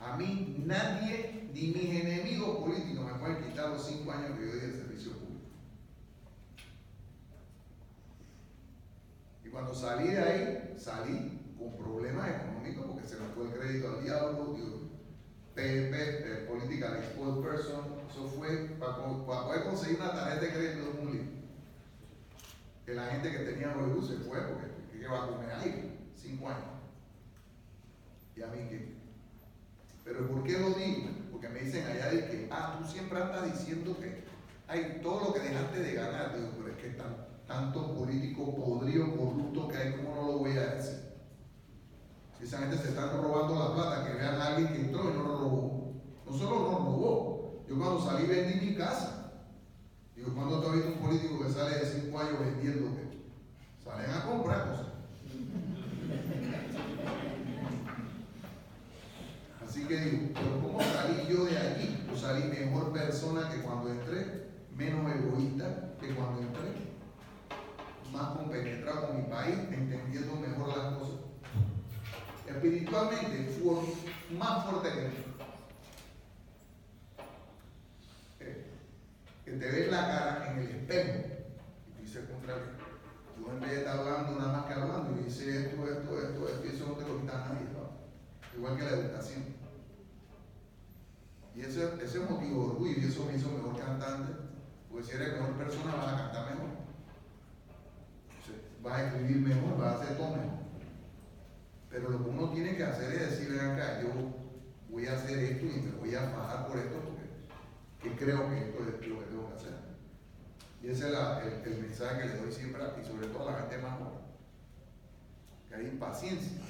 [0.00, 4.52] A mí nadie, ni mis enemigos políticos, me pueden quitar los cinco años que yo
[4.54, 5.46] di de servicio público.
[9.44, 13.88] Y cuando salí de ahí, salí con problemas económicos porque se me fue el crédito
[13.88, 14.52] al diablo,
[15.54, 21.21] eh, Political Exposed Person, eso fue para, poder conseguir una tarjeta de crédito de un.
[22.92, 24.66] Que la gente que tenía Hollywood se fue porque
[25.00, 26.10] ¿qué va a comer ahí?
[26.14, 26.76] Cinco años.
[28.36, 28.96] ¿Y a mí qué?
[30.04, 31.08] Pero ¿por qué lo digo?
[31.30, 34.24] Porque me dicen allá de que, ah, tú siempre andas diciendo que
[34.68, 36.32] hay todo lo que dejaste de ganar.
[36.32, 37.16] Pero es que tan,
[37.46, 41.00] tanto político podrido, corrupto que hay, ¿cómo no lo voy a decir?
[42.42, 45.22] Esa gente se está robando la plata, que vean a alguien que entró y no
[45.22, 45.94] lo robó.
[46.26, 49.21] No solo no robó, yo cuando salí vendí mi casa.
[50.22, 52.96] Digo, cuando tú has visto un político que sale de cinco años vendiendo?
[53.82, 54.86] Salen a comprar cosas.
[59.66, 62.06] Así que digo, pero ¿cómo salí yo de allí?
[62.08, 64.46] Yo salí mejor persona que cuando entré,
[64.76, 66.70] menos egoísta que cuando entré,
[68.12, 71.16] más compenetrado con mi país, entendiendo mejor las cosas.
[72.46, 75.14] Espiritualmente fue más fuerte que mí.
[78.38, 78.66] Eh,
[79.58, 81.18] te ves la cara en el espejo
[81.98, 82.64] y dice contrario.
[83.38, 86.48] Yo en vez de estar hablando nada más que hablando y dice esto, esto, esto,
[86.48, 87.66] esto, y eso no te lo quita nadie.
[88.56, 89.44] Igual que la educación.
[91.54, 94.32] Y ese, ese motivo de orgullo, y eso me hizo mejor cantante,
[94.90, 96.68] porque si eres mejor persona vas a cantar mejor.
[98.82, 100.62] Vas a escribir mejor, vas a hacer todo mejor.
[101.90, 104.08] Pero lo que uno tiene que hacer es decir, ven acá, yo
[104.90, 107.11] voy a hacer esto y me voy a bajar por esto
[108.02, 109.74] porque creo que esto es lo que tengo que hacer.
[110.82, 113.78] Y ese es el, mensaje que le doy siempre y sobre todo a la gente
[113.78, 114.20] más joven.
[115.68, 116.60] Que hay impaciencia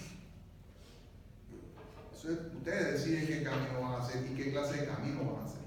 [2.25, 5.63] ustedes deciden qué camino van a hacer y qué clase de camino van a hacer.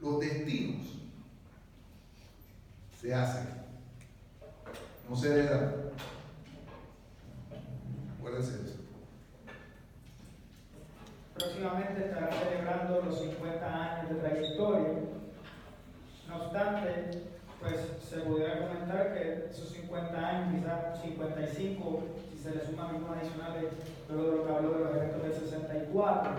[0.00, 0.86] Los destinos
[3.00, 3.48] se hacen,
[5.08, 5.74] no se heredan.
[8.18, 8.81] Acuérdense de eso.
[11.42, 14.88] Próximamente estará celebrando los 50 años de trayectoria.
[16.28, 17.10] No obstante,
[17.60, 23.16] pues se pudiera comentar que esos 50 años, quizás 55, si se le suman mismos
[23.16, 23.72] adicionales,
[24.08, 26.32] luego de lo que habló de los eventos del 64,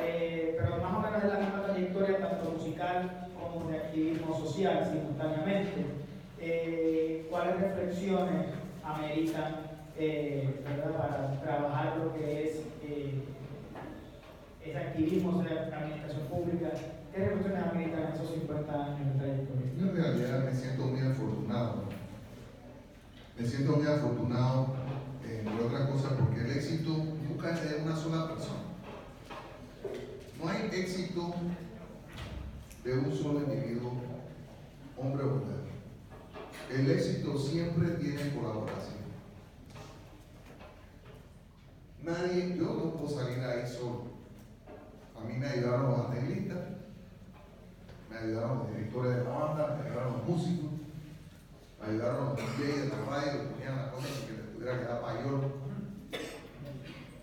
[0.00, 4.90] eh, pero más o menos es la misma trayectoria tanto musical como de activismo social
[4.90, 5.84] simultáneamente.
[6.40, 8.46] Eh, ¿Cuáles reflexiones
[8.82, 9.56] ameritan
[9.98, 12.62] eh, para trabajar lo que es
[14.68, 16.70] ese activismo de administración pública
[17.12, 19.72] ¿Qué reflexiones ameritan esos 50 años de trayectoria?
[19.78, 21.84] en realidad me siento muy afortunado.
[23.36, 24.66] Me siento muy afortunado,
[25.24, 26.90] eh, por otra cosa, porque el éxito
[27.28, 28.60] nunca es de una sola persona.
[30.38, 31.34] No hay éxito
[32.84, 33.94] de un solo individuo,
[34.96, 35.58] hombre o mujer.
[36.70, 38.98] El éxito siempre tiene colaboración.
[42.04, 44.17] Nadie, yo no puedo salir ahí solo.
[45.18, 46.58] A mí me ayudaron los arreglistas,
[48.10, 50.70] me ayudaron los directores de la banda, me ayudaron los músicos,
[51.80, 55.02] me ayudaron los DJs de la radio que ponían las cosas que les pudiera quedar
[55.02, 55.40] mayor.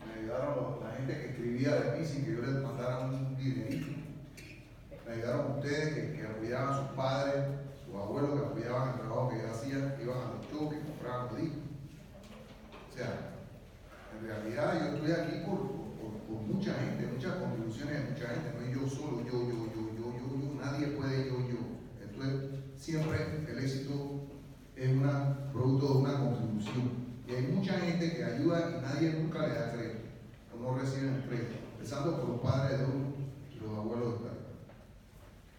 [0.06, 3.88] Me ayudaron la gente que escribía de mí sin que yo les mandara un dinerito.
[5.06, 7.46] Me ayudaron ustedes que, que a sus padres,
[7.86, 10.82] sus abuelos que apoyaban el trabajo que yo hacía, que iban a los shows, que
[10.82, 11.64] compraban los discos.
[12.92, 13.36] O sea,
[14.18, 15.75] en realidad yo estoy aquí por
[16.46, 19.86] mucha gente, muchas contribuciones de mucha gente, no es yo solo, yo, yo, yo,
[20.60, 21.60] nadie puede yo, yo.
[22.02, 24.28] Entonces, siempre el éxito
[24.76, 25.02] es un
[25.52, 27.06] producto de una contribución.
[27.28, 30.06] Y hay mucha gente que ayuda y nadie nunca le da crédito,
[30.54, 33.14] o no reciben crédito, empezando por los padres de uno
[33.52, 34.36] y los abuelos de uno.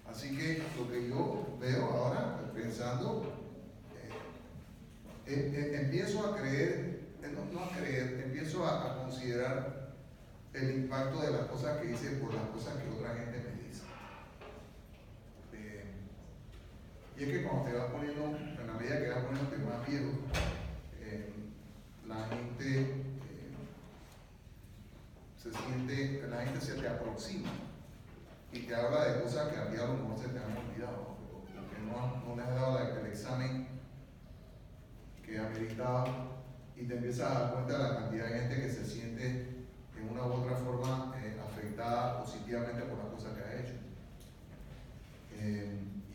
[0.08, 3.34] Así que lo que yo veo ahora, pensando,
[5.26, 9.85] eh, empiezo a creer, eh, no, a creer, empiezo a considerar
[10.56, 13.56] el impacto de las cosas que hice por las cosas que otra gente me
[17.18, 20.10] Y es que cuando te vas poniendo, en la medida que vas poniendo más viejo,
[21.00, 21.32] eh,
[22.06, 23.54] la gente eh,
[25.42, 27.48] se siente, la gente se te aproxima
[28.52, 31.78] y te habla de cosas que a día lo mejor se te han olvidado, porque
[31.86, 33.66] no, no les has dado el examen
[35.24, 36.04] que ameritaba
[36.76, 39.55] y te empiezas a dar cuenta de la cantidad de gente que se siente
[40.10, 43.74] una u otra forma eh, afectada positivamente por las cosas que ha hecho.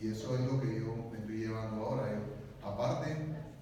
[0.00, 2.02] Y eso es lo que yo me estoy llevando ahora.
[2.60, 3.16] aparte,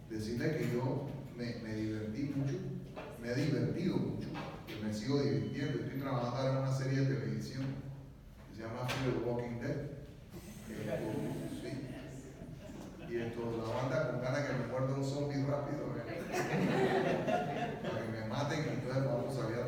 [0.09, 1.07] decirle que yo
[1.37, 2.57] me, divertí mucho,
[3.21, 4.29] me he divertido mucho,
[4.67, 5.81] que me sigo divirtiendo.
[5.81, 7.67] Estoy trabajando ahora en una serie de televisión
[8.49, 9.77] que se llama Fear Walking Dead.
[13.11, 16.05] Y esto, la banda con ganas que me muerda un zombie rápido, para
[18.07, 19.59] que me maten y entonces vamos a salir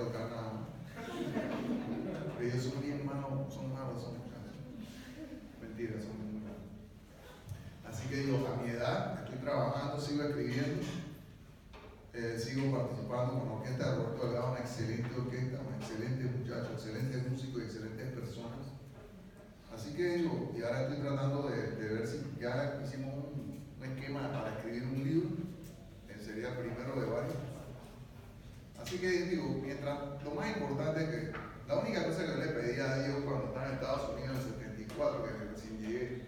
[2.38, 4.58] pero ellos son bien malos, son malos, son muchachos.
[5.60, 6.66] Mentira, son muy malos.
[7.86, 10.82] Así que digo, a mi edad estoy trabajando, sigo escribiendo,
[12.14, 16.72] eh, sigo participando con la orquesta de Roberto Delgado, una excelente orquesta, un excelente muchacho,
[16.72, 18.66] excelentes músicos y excelentes personas.
[19.72, 24.32] Así que digo, y ahora estoy tratando de, ver si ya hicimos un, un esquema
[24.32, 25.28] para escribir un libro,
[26.06, 27.51] que sería primero de varios
[28.92, 31.32] Así que digo, mientras lo más importante es que
[31.66, 34.42] la única cosa que le pedía a Dios cuando estaba en Estados Unidos en el
[34.42, 36.22] 74, que recién llegué,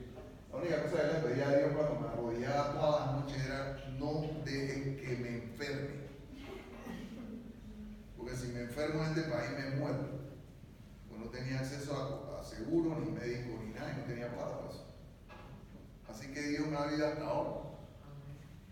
[0.50, 3.84] la única cosa que le pedía a Dios cuando me arrodillaba todas las noches era
[3.98, 5.90] no dejen que me enferme.
[8.16, 10.08] Porque si me enfermo en este país me muero.
[11.10, 14.86] Pues no tenía acceso a, seguro, ni médico, ni nada, y no tenía para eso.
[16.08, 17.60] Así que dio una vida hasta ahora.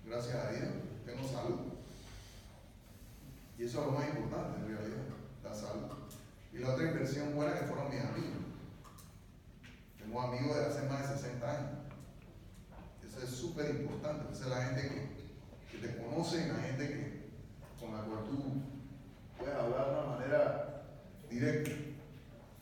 [0.07, 0.71] Gracias a Dios,
[1.05, 1.72] tengo salud.
[3.63, 5.05] Y eso es lo más importante en realidad,
[5.45, 5.87] la salud.
[6.53, 8.43] Y la otra inversión buena que fueron mis amigos.
[9.97, 11.71] Tengo amigos de hace más de 60 años.
[13.07, 14.33] Eso es súper importante.
[14.33, 17.31] Esa es la gente que, que te conoce, la gente que,
[17.79, 18.63] con la cual tú
[19.39, 20.83] puedes hablar de una manera
[21.31, 21.71] directa,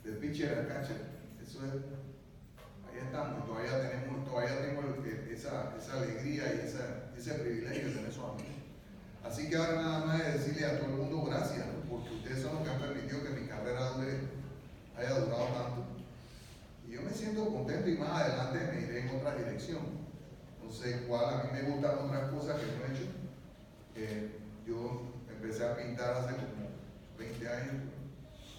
[0.05, 1.01] de pitcher a catcher.
[1.43, 1.73] Eso es,
[2.93, 4.83] ahí estamos, todavía tenemos, todavía tengo
[5.33, 8.50] esa, esa alegría y esa, ese privilegio de tener esos amigos.
[9.25, 12.55] Así que ahora nada más es decirle a todo el mundo gracias, porque ustedes son
[12.55, 13.93] los que han permitido que mi carrera
[14.97, 15.85] haya durado tanto.
[16.89, 19.83] Y yo me siento contento y más adelante me iré en otra dirección.
[20.65, 23.11] No sé cuál, a mí me gustan otras cosas que no he hecho.
[23.97, 26.71] Eh, yo empecé a pintar hace como
[27.19, 27.75] 20 años.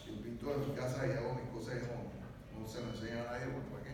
[0.07, 3.31] Yo pinto en mi casa y hago mis cosas y no, se lo enseña a
[3.31, 3.91] nadie, ¿por qué?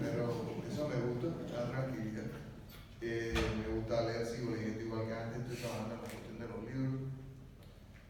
[0.00, 0.30] Pero
[0.70, 2.39] eso me gusta, la tranquilidad.
[3.02, 6.48] Eh, me gusta leer, sigo leyendo igual que antes, estoy trabajando en la cuestión de
[6.48, 7.00] los libros.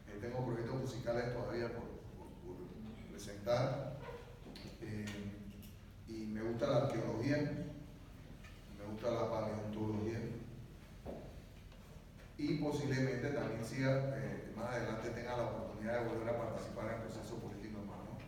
[0.09, 1.87] Eh, tengo proyectos musicales todavía por,
[3.09, 3.99] presentar.
[4.83, 5.07] Eh,
[6.09, 10.19] y me gusta la arqueología, me gusta la paleontología.
[12.37, 14.17] Y posiblemente también siga,
[14.57, 18.19] más adelante tenga la oportunidad de volver a participar en el proceso político hermano.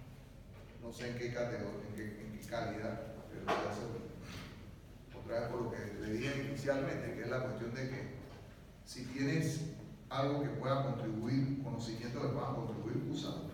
[0.81, 4.13] No sé en qué categoría, en qué, en qué calidad, pero voy a hacerlo
[5.51, 8.03] por lo que le dije inicialmente, que es la cuestión de que
[8.85, 9.63] si tienes
[10.09, 13.51] algo que pueda contribuir, conocimiento que pueda contribuir, úsalo.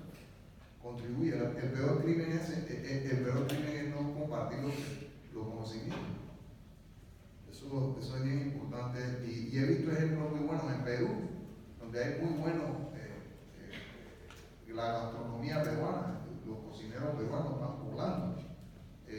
[0.83, 1.33] Contribuye.
[1.33, 4.75] El, peor crimen es, el, peor crimen es no compartir los,
[5.33, 5.99] conocimientos.
[7.51, 9.01] Eso, eso, es bien importante.
[9.27, 11.09] Y, he visto ejemplos muy buenos en Perú,
[11.81, 13.11] donde hay muy buenos, eh,
[14.69, 18.38] eh, la gastronomía peruana, los cocineros peruanos están poblando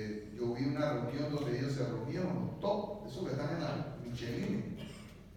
[0.01, 3.97] eh, yo vi una reunión donde ellos se reunieron, todos, esos que están en la
[4.01, 4.77] Michelin,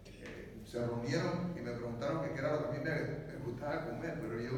[0.06, 4.20] eh, se reunieron y me preguntaron qué era lo que a mí me, gustaba comer,
[4.20, 4.52] pero yo,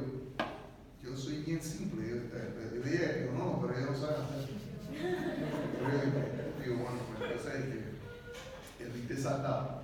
[1.02, 2.06] yo soy bien simple.
[2.06, 4.50] Yo, dije, digo, no, pero ellos no saben hacer.
[5.80, 7.64] Yo digo, bueno, pues entonces
[8.76, 9.80] que el viste saltado.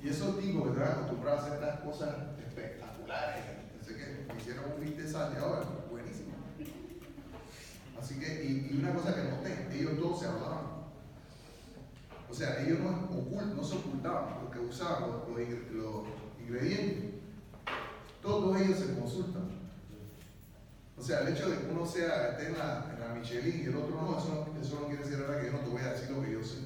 [0.00, 4.80] Y esos tipos que están acostumbrados a hacer estas cosas espectaculares, pensé que hicieron un
[4.80, 5.91] viste salteado, buenísimo.
[8.02, 10.82] Así que, y, una cosa que noté, ellos todos se hablaban.
[12.28, 16.04] O sea, ellos no, no se ocultaban porque usaban los,
[16.40, 17.20] ingredientes.
[18.20, 19.50] Todos ellos se consultan.
[20.98, 23.94] O sea, el hecho de que uno sea, esté en la, Michelin y el otro
[23.94, 26.22] no, eso, eso no quiere decir ahora que yo no te voy a decir lo
[26.22, 26.58] que yo sé.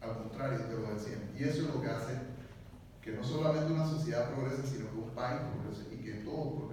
[0.00, 1.18] Al contrario, te lo decía.
[1.38, 2.18] Y eso es lo que hace
[3.00, 6.63] que no solamente una sociedad progrese, sino que un país progrese y que todos progresen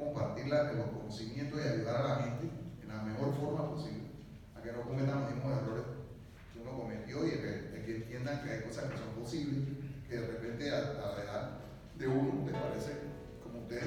[0.00, 2.48] compartir los conocimientos y ayudar a la gente
[2.82, 4.08] en la mejor forma posible,
[4.56, 5.84] a que no cometan los mismos errores
[6.52, 9.60] que uno cometió y que, que entiendan que hay cosas que son posibles,
[10.08, 11.50] que de repente a, la edad
[11.98, 12.92] de uno les parece
[13.44, 13.84] como ustedes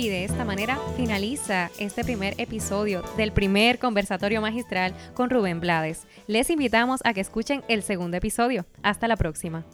[0.00, 6.06] Y de esta manera finaliza este primer episodio del primer conversatorio magistral con Rubén Blades.
[6.26, 8.64] Les invitamos a que escuchen el segundo episodio.
[8.82, 9.66] Hasta la próxima.